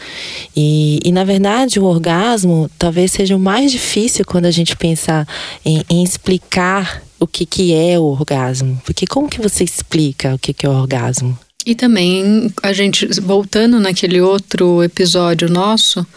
[0.55, 5.27] E, e, na verdade, o orgasmo talvez seja o mais difícil quando a gente pensa
[5.65, 8.79] em, em explicar o que, que é o orgasmo.
[8.85, 11.37] Porque como que você explica o que, que é o orgasmo?
[11.67, 16.07] E também, a gente, voltando naquele outro episódio nosso,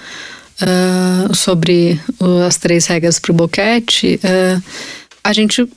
[0.61, 2.01] ah, sobre
[2.47, 4.63] as três regras para o boquete, ah,
[5.25, 5.69] a gente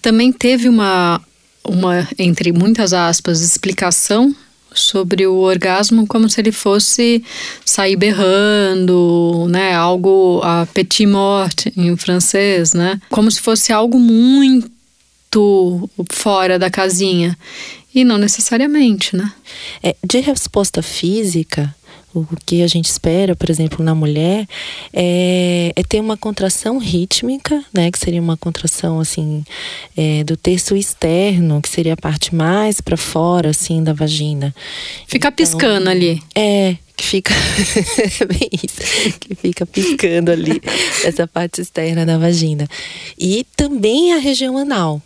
[0.00, 1.20] também teve uma,
[1.62, 4.34] uma, entre muitas aspas, explicação
[4.72, 7.22] sobre o orgasmo como se ele fosse
[7.66, 14.70] sair berrando, né, algo a petit mort em francês, né, como se fosse algo muito
[16.10, 17.36] fora da casinha
[17.94, 19.32] e não necessariamente, né?
[19.82, 21.74] É, de resposta física,
[22.14, 24.46] o que a gente espera, por exemplo, na mulher,
[24.92, 27.90] é, é ter uma contração rítmica, né?
[27.90, 29.44] Que seria uma contração, assim,
[29.96, 34.54] é, do terço externo, que seria a parte mais para fora, assim, da vagina.
[35.06, 36.22] Fica piscando ali.
[36.34, 37.34] É, que fica.
[38.20, 39.18] é bem isso.
[39.20, 40.60] Que fica piscando ali,
[41.04, 42.66] essa parte externa da vagina.
[43.18, 45.02] E também a região anal.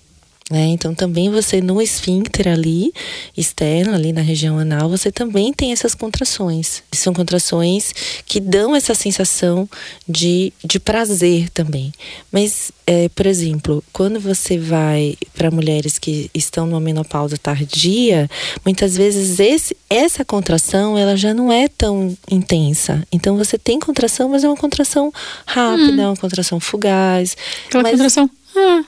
[0.53, 0.67] Né?
[0.67, 2.93] Então, também você no esfíncter ali,
[3.35, 6.83] externo, ali na região anal, você também tem essas contrações.
[6.93, 7.95] São contrações
[8.27, 9.67] que dão essa sensação
[10.07, 11.91] de, de prazer também.
[12.31, 18.29] Mas, é, por exemplo, quando você vai para mulheres que estão numa menopausa tardia,
[18.63, 23.03] muitas vezes esse, essa contração ela já não é tão intensa.
[23.11, 25.11] Então, você tem contração, mas é uma contração
[25.47, 27.39] rápida, é uma contração fugaz.
[27.69, 28.29] Aquela mas, contração.
[28.55, 28.85] Ah,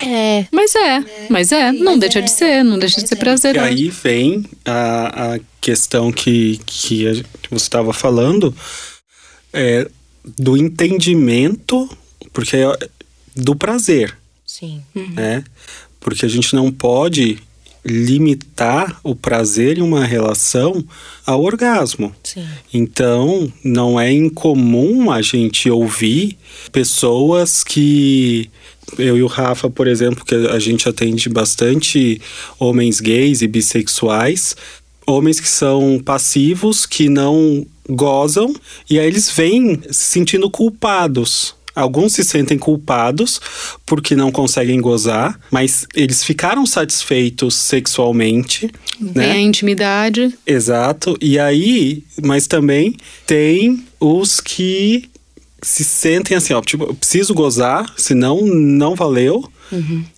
[0.00, 1.72] É, mas é, mas é.
[1.72, 3.66] Não deixa de ser, não deixa de ser E prazeroso.
[3.66, 7.14] aí vem a, a questão que, que a
[7.50, 8.54] você estava falando
[9.52, 9.88] é,
[10.38, 11.88] do entendimento,
[12.32, 12.88] porque é
[13.34, 14.82] do prazer, sim.
[14.94, 15.44] né?
[16.00, 17.38] Porque a gente não pode
[17.84, 20.84] limitar o prazer em uma relação
[21.24, 22.14] ao orgasmo.
[22.22, 22.46] Sim.
[22.72, 26.36] Então, não é incomum a gente ouvir
[26.70, 28.50] pessoas que.
[28.96, 32.20] Eu e o Rafa, por exemplo, que a gente atende bastante
[32.58, 34.56] homens gays e bissexuais,
[35.06, 38.54] homens que são passivos, que não gozam,
[38.88, 41.56] e aí eles vêm se sentindo culpados.
[41.74, 43.40] Alguns se sentem culpados
[43.86, 48.68] porque não conseguem gozar, mas eles ficaram satisfeitos sexualmente,
[49.00, 49.32] Vem né?
[49.32, 50.36] a intimidade.
[50.44, 51.16] Exato.
[51.20, 55.08] E aí, mas também tem os que
[55.62, 59.44] se sentem assim, ó, tipo, eu preciso gozar, senão não valeu.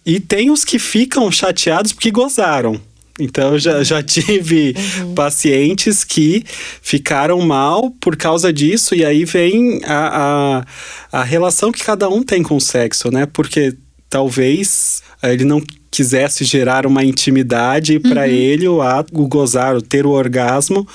[0.04, 2.80] E tem os que ficam chateados porque gozaram.
[3.18, 4.74] Então, eu já, já tive
[5.14, 6.44] pacientes que
[6.80, 10.64] ficaram mal por causa disso, e aí vem a,
[11.12, 13.26] a, a relação que cada um tem com o sexo, né?
[13.26, 13.76] Porque
[14.08, 18.26] talvez eh, ele não quisesse gerar uma intimidade para Uhum.
[18.28, 20.86] ele o ato, o gozar, o ter o orgasmo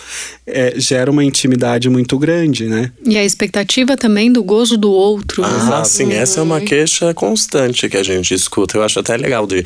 [0.47, 2.91] é, gera uma intimidade muito grande, né?
[3.05, 5.41] E a expectativa também do gozo do outro.
[5.41, 5.49] né?
[5.73, 8.77] Ah, sim, essa é uma queixa constante que a gente escuta.
[8.77, 9.65] Eu acho até legal de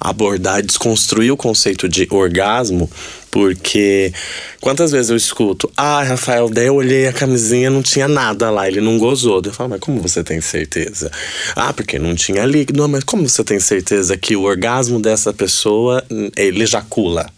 [0.00, 2.90] abordar, desconstruir o conceito de orgasmo,
[3.30, 4.12] porque
[4.60, 8.68] quantas vezes eu escuto, ah, Rafael, daí eu olhei a camisinha, não tinha nada lá,
[8.68, 9.40] ele não gozou.
[9.40, 11.10] Daí Eu falo, mas como você tem certeza?
[11.54, 12.80] Ah, porque não tinha líquido.
[12.80, 16.02] Não, mas como você tem certeza que o orgasmo dessa pessoa,
[16.36, 17.28] ele ejacula?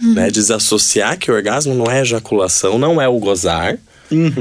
[0.00, 0.30] Né?
[0.30, 3.78] Desassociar que o orgasmo não é ejaculação, não é o gozar.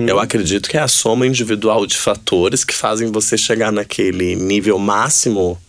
[0.07, 4.79] Eu acredito que é a soma individual de fatores que fazem você chegar naquele nível
[4.79, 5.59] máximo,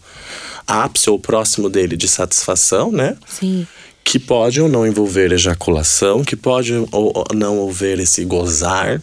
[0.67, 3.17] ápice ou próximo dele de satisfação, né?
[3.27, 3.67] Sim.
[4.05, 9.01] Que pode ou não envolver ejaculação, que pode ou não envolver esse gozar.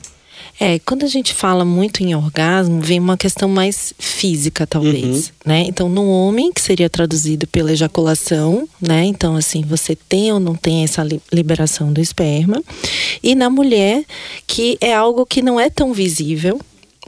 [0.59, 5.63] É, quando a gente fala muito em orgasmo, vem uma questão mais física, talvez, né?
[5.67, 9.05] Então, no homem, que seria traduzido pela ejaculação, né?
[9.05, 12.63] Então, assim, você tem ou não tem essa li- liberação do esperma.
[13.21, 14.03] E na mulher,
[14.47, 16.59] que é algo que não é tão visível,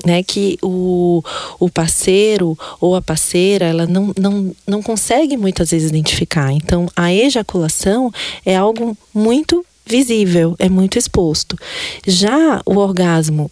[0.05, 1.23] né, que o,
[1.59, 6.51] o parceiro ou a parceira ela não, não, não consegue muitas vezes identificar.
[6.51, 8.11] Então, a ejaculação
[8.45, 11.57] é algo muito visível, é muito exposto.
[12.05, 13.49] Já o orgasmo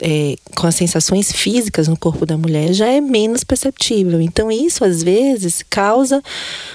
[0.00, 4.20] é, com as sensações físicas no corpo da mulher já é menos perceptível.
[4.20, 6.22] Então, isso às vezes causa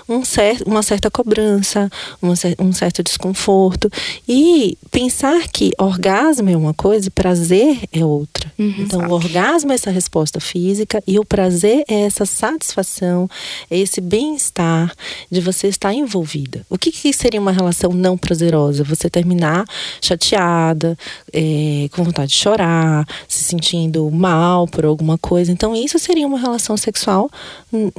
[0.08, 1.90] um cer uma certa cobrança,
[2.22, 3.90] uma cer- um certo desconforto.
[4.28, 8.52] E pensar que orgasmo é uma coisa e prazer é outra.
[8.58, 13.30] Então, o orgasmo é essa resposta física e o prazer é essa satisfação,
[13.70, 14.94] é esse bem-estar
[15.30, 16.66] de você estar envolvida.
[16.70, 18.84] O que, que seria uma relação não prazerosa?
[18.84, 19.66] Você terminar
[20.02, 20.98] chateada,
[21.34, 25.52] é, com vontade de chorar, se sentindo mal por alguma coisa.
[25.52, 27.30] Então, isso seria uma relação sexual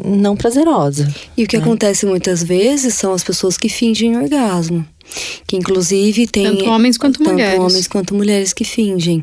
[0.05, 1.13] não prazerosa.
[1.37, 4.87] E o que acontece muitas vezes são as pessoas que fingem orgasmo.
[5.47, 6.45] Que inclusive tem.
[6.45, 7.59] Tanto homens quanto tanto mulheres.
[7.61, 9.23] homens quanto mulheres que fingem.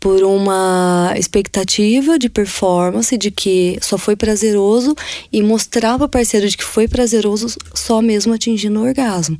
[0.00, 4.94] Por uma expectativa de performance, de que só foi prazeroso
[5.32, 9.36] e mostrar para o parceiro de que foi prazeroso só mesmo atingindo o orgasmo.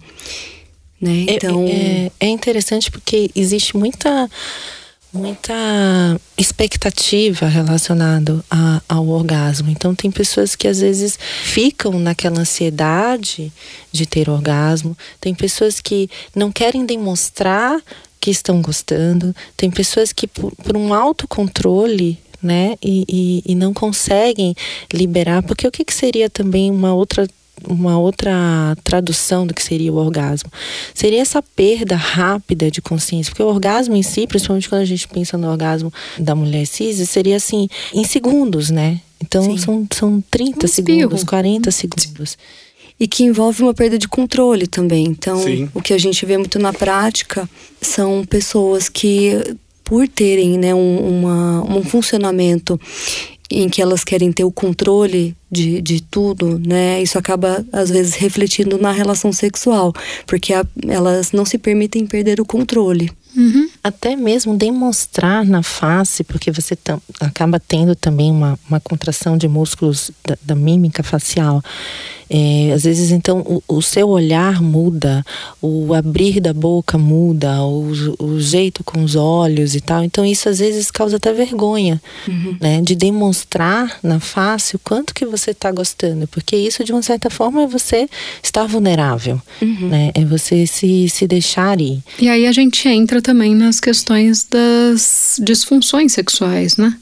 [1.01, 1.27] Né?
[1.29, 1.65] É- Então.
[1.69, 4.29] É, é interessante porque existe muita
[5.13, 5.55] muita
[6.37, 9.71] expectativa relacionada a- ao orgasmo.
[9.71, 13.53] Então tem pessoas que às vezes ficam naquela ansiedade
[13.91, 14.97] de ter orgasmo.
[15.21, 17.81] Tem pessoas que não querem demonstrar
[18.21, 19.35] que estão gostando.
[19.57, 22.77] Tem pessoas que por, por um autocontrole né?
[22.81, 24.55] E, e, e não conseguem
[24.93, 27.27] liberar, porque o que, que seria também uma outra
[27.67, 30.51] uma outra tradução do que seria o orgasmo.
[30.95, 35.09] Seria essa perda rápida de consciência, porque o orgasmo em si, principalmente quando a gente
[35.09, 39.01] pensa no orgasmo da mulher cis, seria assim, em segundos, né?
[39.21, 42.39] Então são, são 30 Um segundos, 40 segundos.
[43.01, 45.07] E que envolve uma perda de controle também.
[45.07, 45.69] Então, Sim.
[45.73, 47.49] o que a gente vê muito na prática
[47.81, 52.81] são pessoas que, por terem né, um, uma, um funcionamento
[53.51, 57.03] em que elas querem ter o controle de, de tudo, né?
[57.03, 59.93] Isso acaba, às vezes, refletindo na relação sexual,
[60.27, 63.11] porque a- elas não se permitem perder o controle.
[63.85, 69.47] Até mesmo demonstrar na face, porque você tam- acaba tendo também uma, uma contração de
[69.47, 71.63] músculos da, da mímica facial.
[72.31, 75.25] É, às vezes, então, o, o seu olhar muda,
[75.63, 80.05] o abrir da boca muda, o, o jeito com os olhos e tal.
[80.05, 82.01] Então, isso às vezes causa até vergonha,
[82.61, 82.81] né?
[82.83, 86.27] De demonstrar na face o quanto que você está gostando.
[86.29, 88.09] Porque isso, de uma certa forma, é você
[88.43, 89.41] estar vulnerável,
[89.89, 90.11] né?
[90.15, 92.03] É você se, se deixar ir.
[92.19, 96.97] E aí a gente entra também nas questões das disfunções sexuais, né?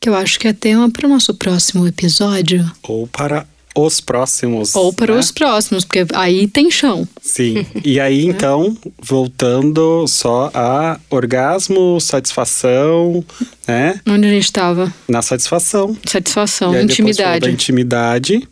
[0.00, 2.68] Que eu acho que é tema para o nosso próximo episódio.
[2.82, 3.46] Ou para
[3.76, 4.74] os próximos.
[4.74, 5.20] Ou para né?
[5.20, 7.06] os próximos, porque aí tem chão.
[7.20, 7.66] Sim.
[7.84, 13.24] E aí, então, voltando só a orgasmo, satisfação,
[13.66, 14.00] né?
[14.06, 14.92] Onde a gente estava?
[15.08, 15.96] Na satisfação.
[16.04, 17.40] Satisfação, e aí intimidade.
[17.40, 18.48] da intimidade.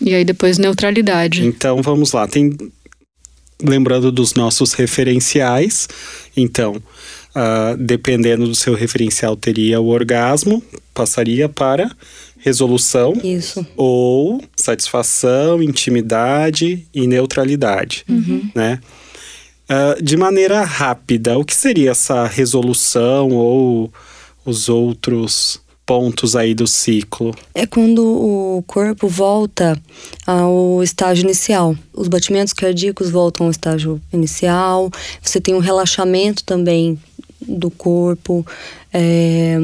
[0.00, 1.44] E aí depois neutralidade.
[1.44, 2.28] Então, vamos lá.
[2.28, 2.56] Tem
[3.62, 5.88] lembrando dos nossos referenciais.
[6.36, 6.80] Então,
[7.34, 10.62] ah, dependendo do seu referencial, teria o orgasmo,
[10.94, 11.90] passaria para
[12.46, 13.66] resolução Isso.
[13.76, 18.04] ou satisfação, intimidade e neutralidade,
[18.54, 18.78] né?
[19.68, 23.92] Ah, de maneira rápida, o que seria essa resolução ou
[24.44, 27.34] os outros pontos aí do ciclo?
[27.52, 29.76] É quando o corpo volta
[30.24, 31.76] ao estágio inicial.
[31.92, 34.88] Os batimentos cardíacos voltam ao estágio inicial.
[35.20, 36.96] Você tem um relaxamento também
[37.40, 38.46] do corpo.
[38.92, 39.58] é,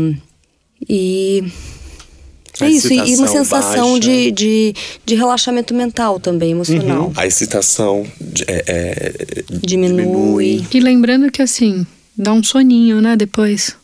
[0.89, 1.45] e
[2.61, 4.01] É isso, e- uma sensação baixa.
[4.01, 4.75] de, de,
[5.07, 7.13] de relaxamento mental também, emocional.
[7.17, 10.67] A excitação de- é, é, Diminui.
[10.73, 11.87] E lembrando que assim,
[12.17, 13.75] dá um soninho, né, depois.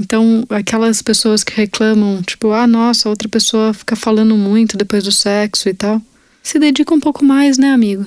[0.00, 5.12] Então, aquelas pessoas que reclamam, tipo, ah, nossa, outra pessoa fica falando muito depois do
[5.12, 6.00] sexo e tal.
[6.42, 8.06] Se dedica um pouco mais, né, amigo?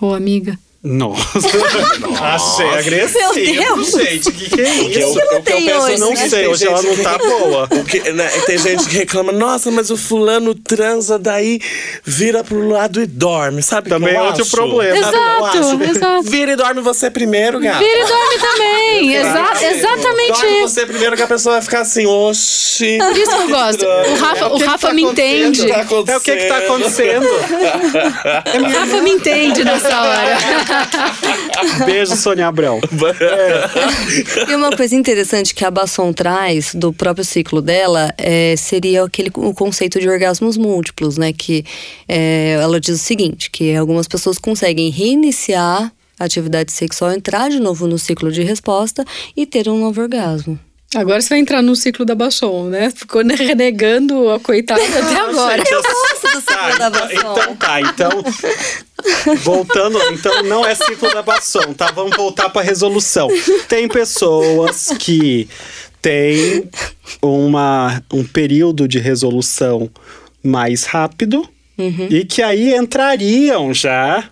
[0.00, 0.58] Ou amiga.
[0.84, 1.38] Nossa.
[2.20, 3.34] Achei agressivo.
[3.34, 3.90] Meu Deus.
[3.92, 5.18] Gente, o que, que é O que eu- isso?
[5.18, 7.68] o que eu penso hoje, Eu não é que sei, hoje ela não tá boa.
[7.70, 11.58] O que, né, tem gente que reclama, nossa, mas o fulano transa, daí
[12.04, 13.88] vira pro lado e dorme, sabe?
[13.88, 14.50] Também que eu é outro acho?
[14.50, 14.94] problema.
[14.94, 15.82] O Exato, acho?
[15.84, 16.22] exato.
[16.24, 17.78] Vira e dorme você primeiro, gato.
[17.78, 19.14] Vira e dorme também.
[19.14, 19.44] Exa
[19.76, 20.68] exatamente Dorme isso.
[20.68, 22.98] você primeiro que a pessoa vai ficar assim, oxi.
[22.98, 23.84] Por isso que eu gosto.
[23.86, 25.66] O Rafa, o que Rafa tá me entende.
[25.66, 25.86] Tá?
[26.08, 27.24] É o que que tá acontecendo?
[28.60, 30.36] O Rafa me entende nessa hora.
[31.86, 32.80] Beijo, Sônia Abrão.
[34.48, 39.30] E uma coisa interessante que a Basson traz do próprio ciclo dela é, seria aquele
[39.34, 41.32] o conceito de orgasmos múltiplos, né?
[41.32, 41.64] Que
[42.08, 47.58] é, ela diz o seguinte: que algumas pessoas conseguem reiniciar a atividade sexual, entrar de
[47.58, 49.04] novo no ciclo de resposta
[49.36, 50.58] e ter um novo orgasmo.
[50.94, 52.90] Agora você vai entrar no ciclo da Basson, né?
[52.90, 55.62] Ficou renegando a coitada até agora.
[55.68, 57.32] Eu gosto do ciclo da Basson.
[57.32, 58.24] Então tá, então.
[59.42, 61.90] Voltando, então não é ciclo da Basson, tá?
[61.90, 63.28] Vamos voltar pra resolução.
[63.68, 65.48] Tem pessoas que
[66.02, 66.68] têm
[67.22, 69.90] uma, um período de resolução
[70.42, 71.48] mais rápido
[72.10, 74.30] e que aí entrariam já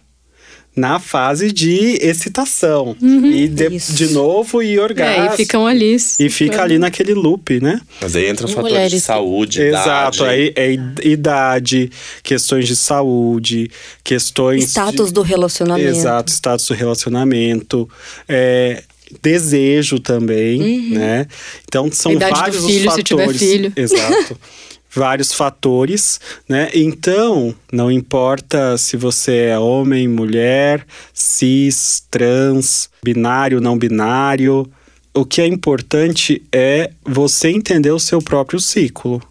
[0.75, 2.97] na fase de excitação.
[3.01, 5.25] E de, de novo e orgasmo.
[5.31, 5.97] É, e ficam ali.
[6.19, 7.81] E fica ali naquele loop, né?
[8.01, 10.31] Mas aí entra o fator de saúde, Exato, idade.
[10.31, 11.91] aí é id- idade,
[12.23, 13.71] questões de saúde,
[14.03, 14.65] questões.
[14.65, 15.13] Status de...
[15.15, 15.89] do relacionamento.
[15.91, 17.89] Exato, status do relacionamento.
[18.29, 18.83] é,
[19.21, 21.27] desejo também, né?
[21.69, 23.41] Então são vários filho, os se tiver fatores.
[23.43, 23.73] filho.
[23.77, 24.39] Exato.
[24.95, 26.71] vários fatores, né?
[26.75, 34.71] Então, não importa se você é homem, mulher, cis, trans, binário, não binário,
[35.15, 39.23] o que é importante é você entender o seu próprio ciclo,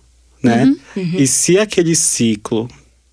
[0.43, 0.74] né?
[0.95, 2.68] E se aquele ciclo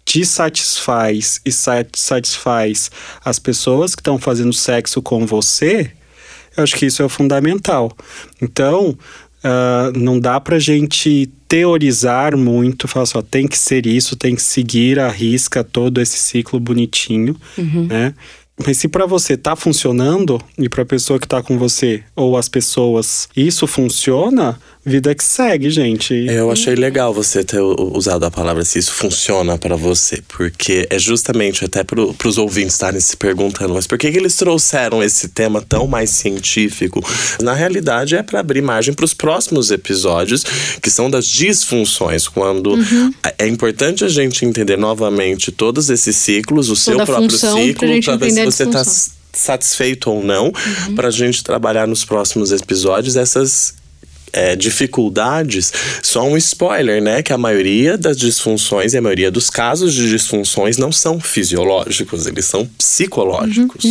[0.05, 2.90] te satisfaz e sa- satisfaz
[3.24, 5.90] as pessoas que estão fazendo sexo com você,
[6.57, 7.94] eu acho que isso é o fundamental.
[8.40, 8.96] Então,
[9.43, 14.43] ah, não dá pra gente teorizar muito, falar só, tem que ser isso, tem que
[14.43, 17.34] seguir a risca todo esse ciclo bonitinho,
[17.86, 18.14] né?
[18.66, 22.36] Mas se para você tá funcionando e para a pessoa que tá com você ou
[22.36, 24.59] as pessoas isso funciona,
[24.89, 26.12] vida que segue, gente.
[26.14, 30.99] Eu achei legal você ter usado a palavra se isso funciona pra você, porque é
[30.99, 35.28] justamente até pro, pros ouvintes estarem se perguntando, mas por que, que eles trouxeram esse
[35.28, 37.01] tema tão mais científico?
[37.41, 40.43] Na realidade, é pra abrir margem pros próximos episódios,
[40.82, 42.74] que são das disfunções, quando
[43.39, 48.03] é importante a gente entender novamente todos esses ciclos, o seu Toda a próprio ciclo,
[48.03, 49.14] pra ver se a você tá disfunção.
[49.32, 50.53] satisfeito ou não,
[50.97, 53.78] pra gente trabalhar nos próximos episódios essas
[54.33, 55.72] é, dificuldades,
[56.03, 57.22] só um spoiler, né?
[57.22, 62.26] Que a maioria das disfunções e a maioria dos casos de disfunções não são fisiológicos,
[62.26, 63.83] eles são psicológicos.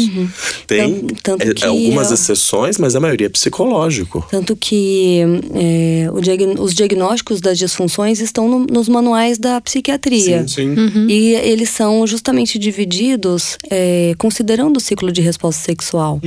[0.68, 1.08] Tem Então,
[1.38, 4.26] tanto é, que, algumas ó, exceções, mas a maioria é psicológico.
[4.30, 5.22] Tanto que
[5.54, 10.48] é, o diag- os diagnósticos das disfunções estão no- nos manuais da psiquiatria.
[10.48, 10.76] Sim.
[11.10, 16.20] E eles são justamente divididos é, considerando o ciclo de resposta sexual.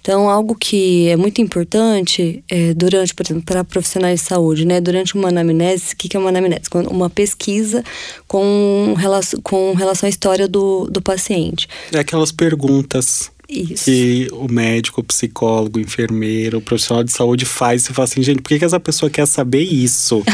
[0.00, 4.78] Então, algo que é muito importante é, durante, por exemplo, para profissionais de saúde, né?
[4.78, 6.64] Durante uma anamnese, o que que é uma anamnese?
[6.90, 7.82] Uma pesquisa
[8.26, 11.66] com, relação, com relação à história do, do paciente.
[11.90, 13.86] É aquelas perguntas Isso.
[13.86, 18.22] que o médico, o psicólogo, o enfermeiro, o profissional de saúde faz e fala assim,
[18.22, 20.22] gente, por que, que essa pessoa quer saber isso?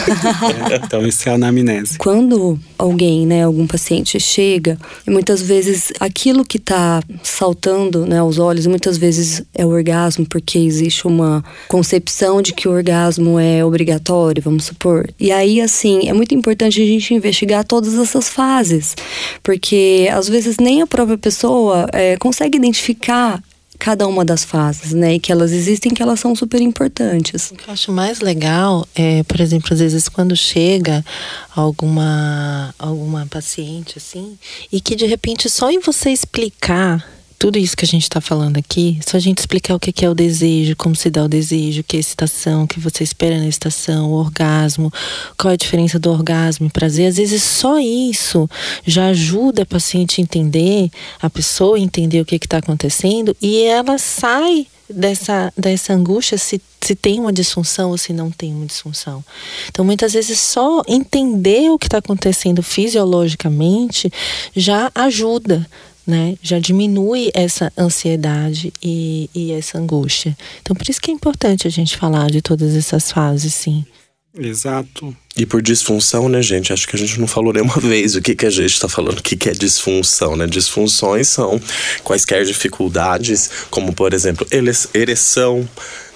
[0.71, 1.99] É, então, isso é a anamnese.
[1.99, 8.67] Quando alguém, né, algum paciente chega, muitas vezes aquilo que está saltando, né, aos olhos,
[8.67, 14.43] muitas vezes é o orgasmo, porque existe uma concepção de que o orgasmo é obrigatório,
[14.43, 15.09] vamos supor.
[15.19, 18.95] E aí, assim, é muito importante a gente investigar todas essas fases,
[19.43, 23.04] porque às vezes nem a própria pessoa é, consegue identificar
[23.79, 27.51] cada uma das fases, né, e que elas existem, que elas são super importantes.
[27.51, 31.05] O que eu acho mais legal é, por exemplo, às vezes quando chega
[31.55, 34.39] alguma alguma paciente assim,
[34.73, 37.05] e que de repente só em você explicar
[37.45, 40.03] tudo isso que a gente está falando aqui, só a gente explicar o que que
[40.03, 43.05] é o desejo, como se dá o desejo, o que é excitação, o que você
[43.05, 44.91] espera na excitação, o orgasmo,
[45.37, 47.07] qual é a diferença do orgasmo e prazer.
[47.07, 48.49] Às vezes só isso
[48.87, 50.89] já ajuda a paciente a entender,
[51.21, 56.95] a pessoa entender o que está acontecendo e ela sai dessa, dessa angústia se, se
[56.95, 59.23] tem uma disfunção ou se não tem uma disfunção.
[59.69, 64.11] Então, muitas vezes, só entender o que está acontecendo fisiologicamente
[64.57, 65.69] já ajuda.
[66.07, 66.37] Né?
[66.43, 70.37] Já diminui essa ansiedade e, e essa angústia.
[70.61, 73.87] Então, por isso que é importante a gente falar de todas essas fases, sim.
[74.37, 75.17] Exato.
[75.37, 76.73] E por disfunção, né, gente?
[76.73, 79.19] Acho que a gente não falou nenhuma vez o que, que a gente está falando,
[79.19, 80.47] o que, que é disfunção, né?
[80.47, 81.61] Disfunções são
[82.03, 84.47] quaisquer dificuldades, como por exemplo,
[84.93, 85.69] ereção,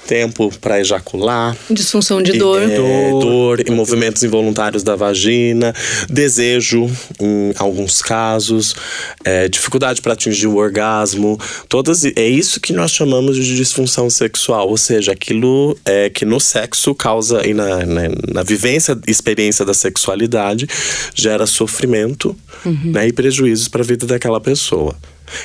[0.09, 1.55] tempo para ejacular.
[1.71, 2.63] Disfunção de dor.
[2.63, 3.61] E, é, dor.
[3.61, 5.75] e movimentos involuntários da vagina,
[6.09, 6.91] desejo
[7.21, 8.75] em alguns casos,
[9.23, 11.39] é, dificuldade para atingir o orgasmo.
[11.69, 16.41] Todas é isso que nós chamamos de disfunção sexual, ou seja, aquilo é, que no
[16.41, 18.03] sexo causa e na, na,
[18.33, 20.67] na vivência, experiência da sexualidade
[21.15, 22.35] gera sofrimento
[22.65, 22.93] uhum.
[22.93, 24.97] né, e prejuízos para a vida daquela pessoa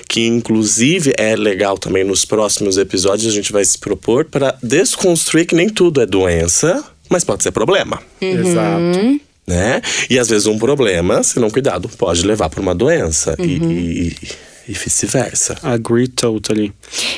[0.07, 5.45] que inclusive é legal também nos próximos episódios a gente vai se propor para desconstruir
[5.45, 8.01] que nem tudo é doença, mas pode ser problema.
[8.21, 8.39] Uhum.
[8.39, 9.19] Exato.
[9.45, 9.81] Né?
[10.09, 13.45] E às vezes um problema, se não cuidado, pode levar para uma doença uhum.
[13.45, 15.57] e, e e vice-versa.
[15.61, 16.73] Agree totally.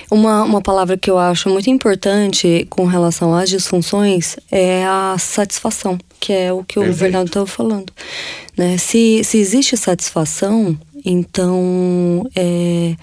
[0.09, 5.97] Uma, uma palavra que eu acho muito importante com relação às disfunções é a satisfação,
[6.19, 7.91] que é o que o Bernardo estava falando.
[8.57, 8.77] Né?
[8.77, 12.95] Se, se existe satisfação, então é,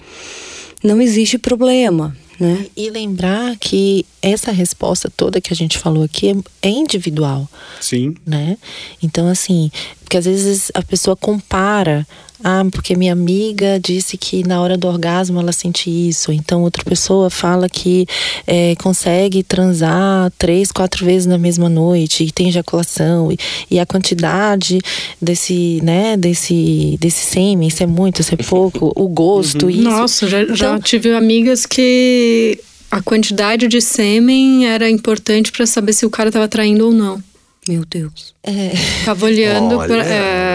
[0.83, 2.15] não existe problema.
[2.39, 2.65] Né?
[2.75, 7.47] E lembrar que essa resposta toda que a gente falou aqui é, é individual.
[7.79, 8.15] Sim.
[8.25, 8.57] Né?
[9.01, 9.71] Então, assim,
[10.03, 12.05] porque às vezes a pessoa compara
[12.43, 16.31] ah, porque minha amiga disse que na hora do orgasmo ela sente isso.
[16.31, 18.05] Então outra pessoa fala que
[18.45, 23.31] é, consegue transar três, quatro vezes na mesma noite e tem ejaculação.
[23.31, 23.37] E,
[23.71, 24.79] e a quantidade
[25.21, 29.69] desse, né, desse, desse sêmen, se é muito, se é pouco, o gosto, uhum.
[29.69, 29.81] isso.
[29.81, 32.59] Nossa, já, então, já tive amigas que
[32.91, 37.23] a quantidade de sêmen era importante para saber se o cara estava traindo ou não.
[37.67, 38.33] Meu Deus.
[38.43, 38.71] É.
[39.05, 40.53] Tava olhando pra, é.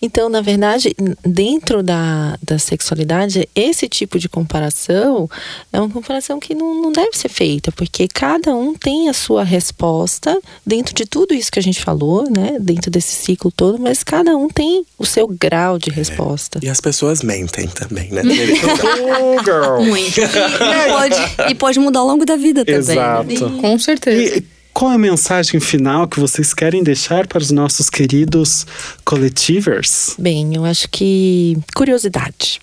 [0.00, 5.28] Então, na verdade, dentro da, da sexualidade, esse tipo de comparação
[5.72, 9.44] é uma comparação que não, não deve ser feita, porque cada um tem a sua
[9.44, 12.56] resposta dentro de tudo isso que a gente falou, né?
[12.58, 16.58] Dentro desse ciclo todo, mas cada um tem o seu grau de resposta.
[16.62, 16.66] É.
[16.66, 18.22] E as pessoas mentem também, né?
[19.20, 19.84] oh, girl.
[19.84, 20.20] Muito.
[20.70, 22.80] E pode, e pode mudar ao longo da vida também.
[22.80, 22.92] Né?
[22.92, 23.48] Exato.
[23.48, 23.60] Né?
[23.60, 24.38] Com certeza.
[24.38, 28.66] E, qual é a mensagem final que vocês querem deixar para os nossos queridos
[29.04, 30.14] coletivers?
[30.18, 32.60] Bem, eu acho que curiosidade.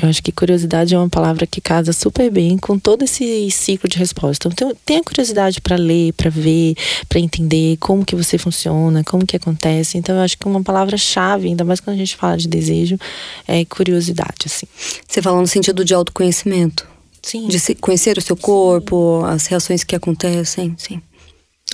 [0.00, 3.88] Eu acho que curiosidade é uma palavra que casa super bem com todo esse ciclo
[3.88, 4.48] de resposta.
[4.48, 6.74] Então, tenha curiosidade para ler, para ver,
[7.08, 9.98] para entender como que você funciona, como que acontece.
[9.98, 12.98] Então, eu acho que uma palavra-chave, ainda mais quando a gente fala de desejo,
[13.46, 14.66] é curiosidade, assim.
[15.08, 16.86] Você fala no sentido de autoconhecimento?
[17.22, 17.48] Sim.
[17.48, 19.34] De conhecer o seu corpo, sim.
[19.34, 21.00] as reações que acontecem, sim.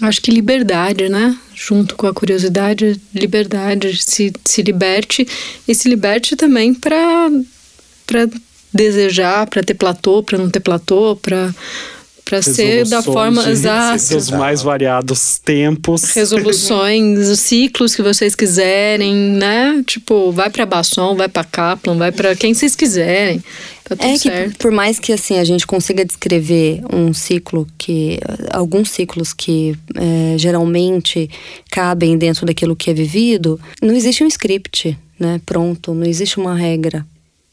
[0.01, 1.39] Acho que liberdade, né?
[1.55, 5.27] Junto com a curiosidade, liberdade, se, se liberte
[5.69, 7.29] e se liberte também para
[8.73, 11.55] desejar, para ter platô, para não ter platô, para
[12.25, 14.17] para ser da forma exata.
[14.17, 16.05] Os mais variados tempos.
[16.15, 19.83] Resoluções, os ciclos que vocês quiserem, né?
[19.87, 23.45] Tipo, vai para Basson, vai para Kaplan, vai para quem vocês quiserem.
[23.85, 24.57] Tá tudo é que certo.
[24.57, 28.19] por mais que assim a gente consiga descrever um ciclo que
[28.51, 31.29] alguns ciclos que é, geralmente
[31.71, 35.39] cabem dentro daquilo que é vivido, não existe um script, né?
[35.45, 37.07] Pronto, não existe uma regra.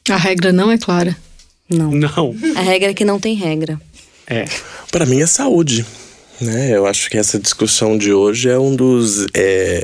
[0.09, 1.15] A regra não é clara.
[1.69, 1.91] Não.
[1.91, 2.35] Não.
[2.55, 3.79] A regra é que não tem regra.
[4.25, 4.45] É.
[4.91, 5.85] Para mim é saúde.
[6.39, 6.75] Né?
[6.75, 9.27] Eu acho que essa discussão de hoje é um dos.
[9.33, 9.83] É,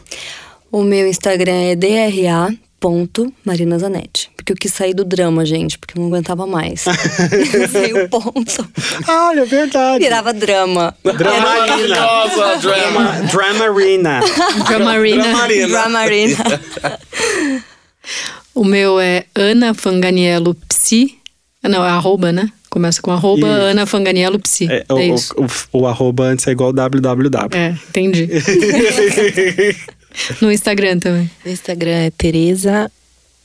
[0.71, 4.29] O meu Instagram é dra.marinazanetti.
[4.35, 6.83] Porque eu quis sair do drama, gente, porque eu não aguentava mais.
[7.71, 8.67] Sei o ponto.
[9.07, 10.03] Ah, Olha, é verdade.
[10.03, 10.93] Virava drama.
[11.03, 11.57] Dramarina.
[11.57, 13.11] Maravilhosa, drama.
[13.31, 14.19] Dramarina.
[14.67, 15.23] Dramarina.
[15.23, 15.67] Dramarina.
[15.67, 16.35] Dramarina.
[18.55, 21.18] O meu é Ana Fanganiello Psi.
[21.63, 22.49] Não, é arroba, né?
[22.69, 23.47] Começa com arroba Isso.
[23.47, 24.67] Ana Fanganiello Psi.
[24.71, 25.33] É, É, o, isso.
[25.37, 27.49] o, o, o arroba antes é igual www.
[27.51, 28.29] É, entendi.
[30.41, 31.29] no Instagram também.
[31.43, 32.89] No Instagram é Tereza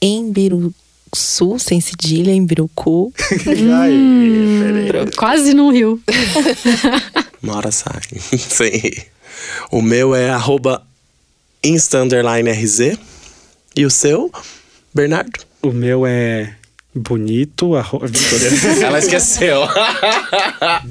[0.01, 3.13] Embiruçu, sem cedilha, Embirucu.
[3.83, 5.11] Aí, peraí.
[5.17, 6.01] Quase não riu.
[7.43, 8.01] Mora sai.
[8.39, 8.93] Sim.
[9.71, 10.83] O meu é arroba
[11.65, 12.97] Insta underline RZ.
[13.77, 14.31] E o seu,
[14.95, 15.41] Bernardo?
[15.63, 16.55] O meu é
[16.95, 17.75] bonito.
[17.75, 18.01] Arro...
[18.83, 19.63] Ela esqueceu.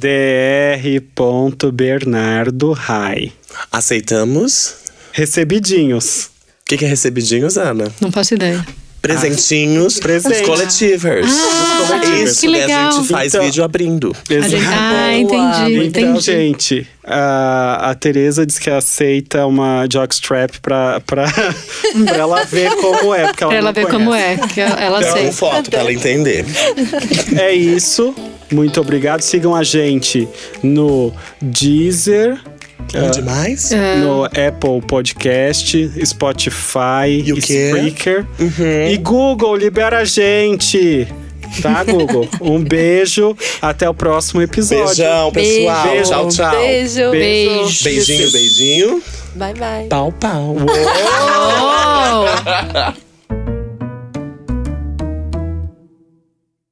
[1.16, 3.32] dr.bernardo Rai.
[3.72, 4.76] Aceitamos.
[5.12, 6.26] Recebidinhos.
[6.62, 7.92] O que, que é recebidinhos, Ana?
[8.02, 8.66] Não faço ideia.
[9.04, 10.40] Presentinhos Presente.
[10.40, 11.28] dos coletivers.
[11.88, 12.32] coletivers.
[12.32, 12.92] Isso, que e a legal.
[12.94, 14.16] gente faz Então- vídeo abrindo.
[14.30, 14.56] Gente...
[14.66, 16.20] Ah, entendi, Então, entendi.
[16.22, 21.26] gente, a, a Tereza diz que aceita uma jockstrap pra, pra,
[22.06, 23.28] pra ela ver como é.
[23.28, 23.92] Porque ela Pra ela não ver conhece.
[23.92, 25.32] como é, que ela Então, sei.
[25.34, 26.46] foto pra ela entender.
[27.38, 28.16] É isso.
[28.52, 29.20] Muito obrigado.
[29.22, 30.28] Sigam a gente
[30.64, 31.12] no
[31.42, 32.40] Deezer,
[32.96, 33.72] Onde mais?
[33.72, 33.96] É.
[33.98, 37.38] no Apple Podcast, Spotify, E o?
[37.38, 38.26] Spreaker.
[38.92, 41.08] E Google, libera a gente.
[41.62, 42.28] Tá, Google?
[42.42, 43.36] um beijo.
[43.62, 44.86] Até o próximo episódio.
[44.86, 45.88] Beijão, pessoal.
[45.88, 46.10] Beijo.
[46.10, 46.52] Tchau, tchau.
[46.52, 47.12] Beijo.
[47.12, 47.84] Beijo.
[47.84, 49.04] Beijinho, beijinho.
[49.36, 49.88] Bye, bye.
[49.90, 50.56] Pau, pau.
[50.60, 50.64] Oh!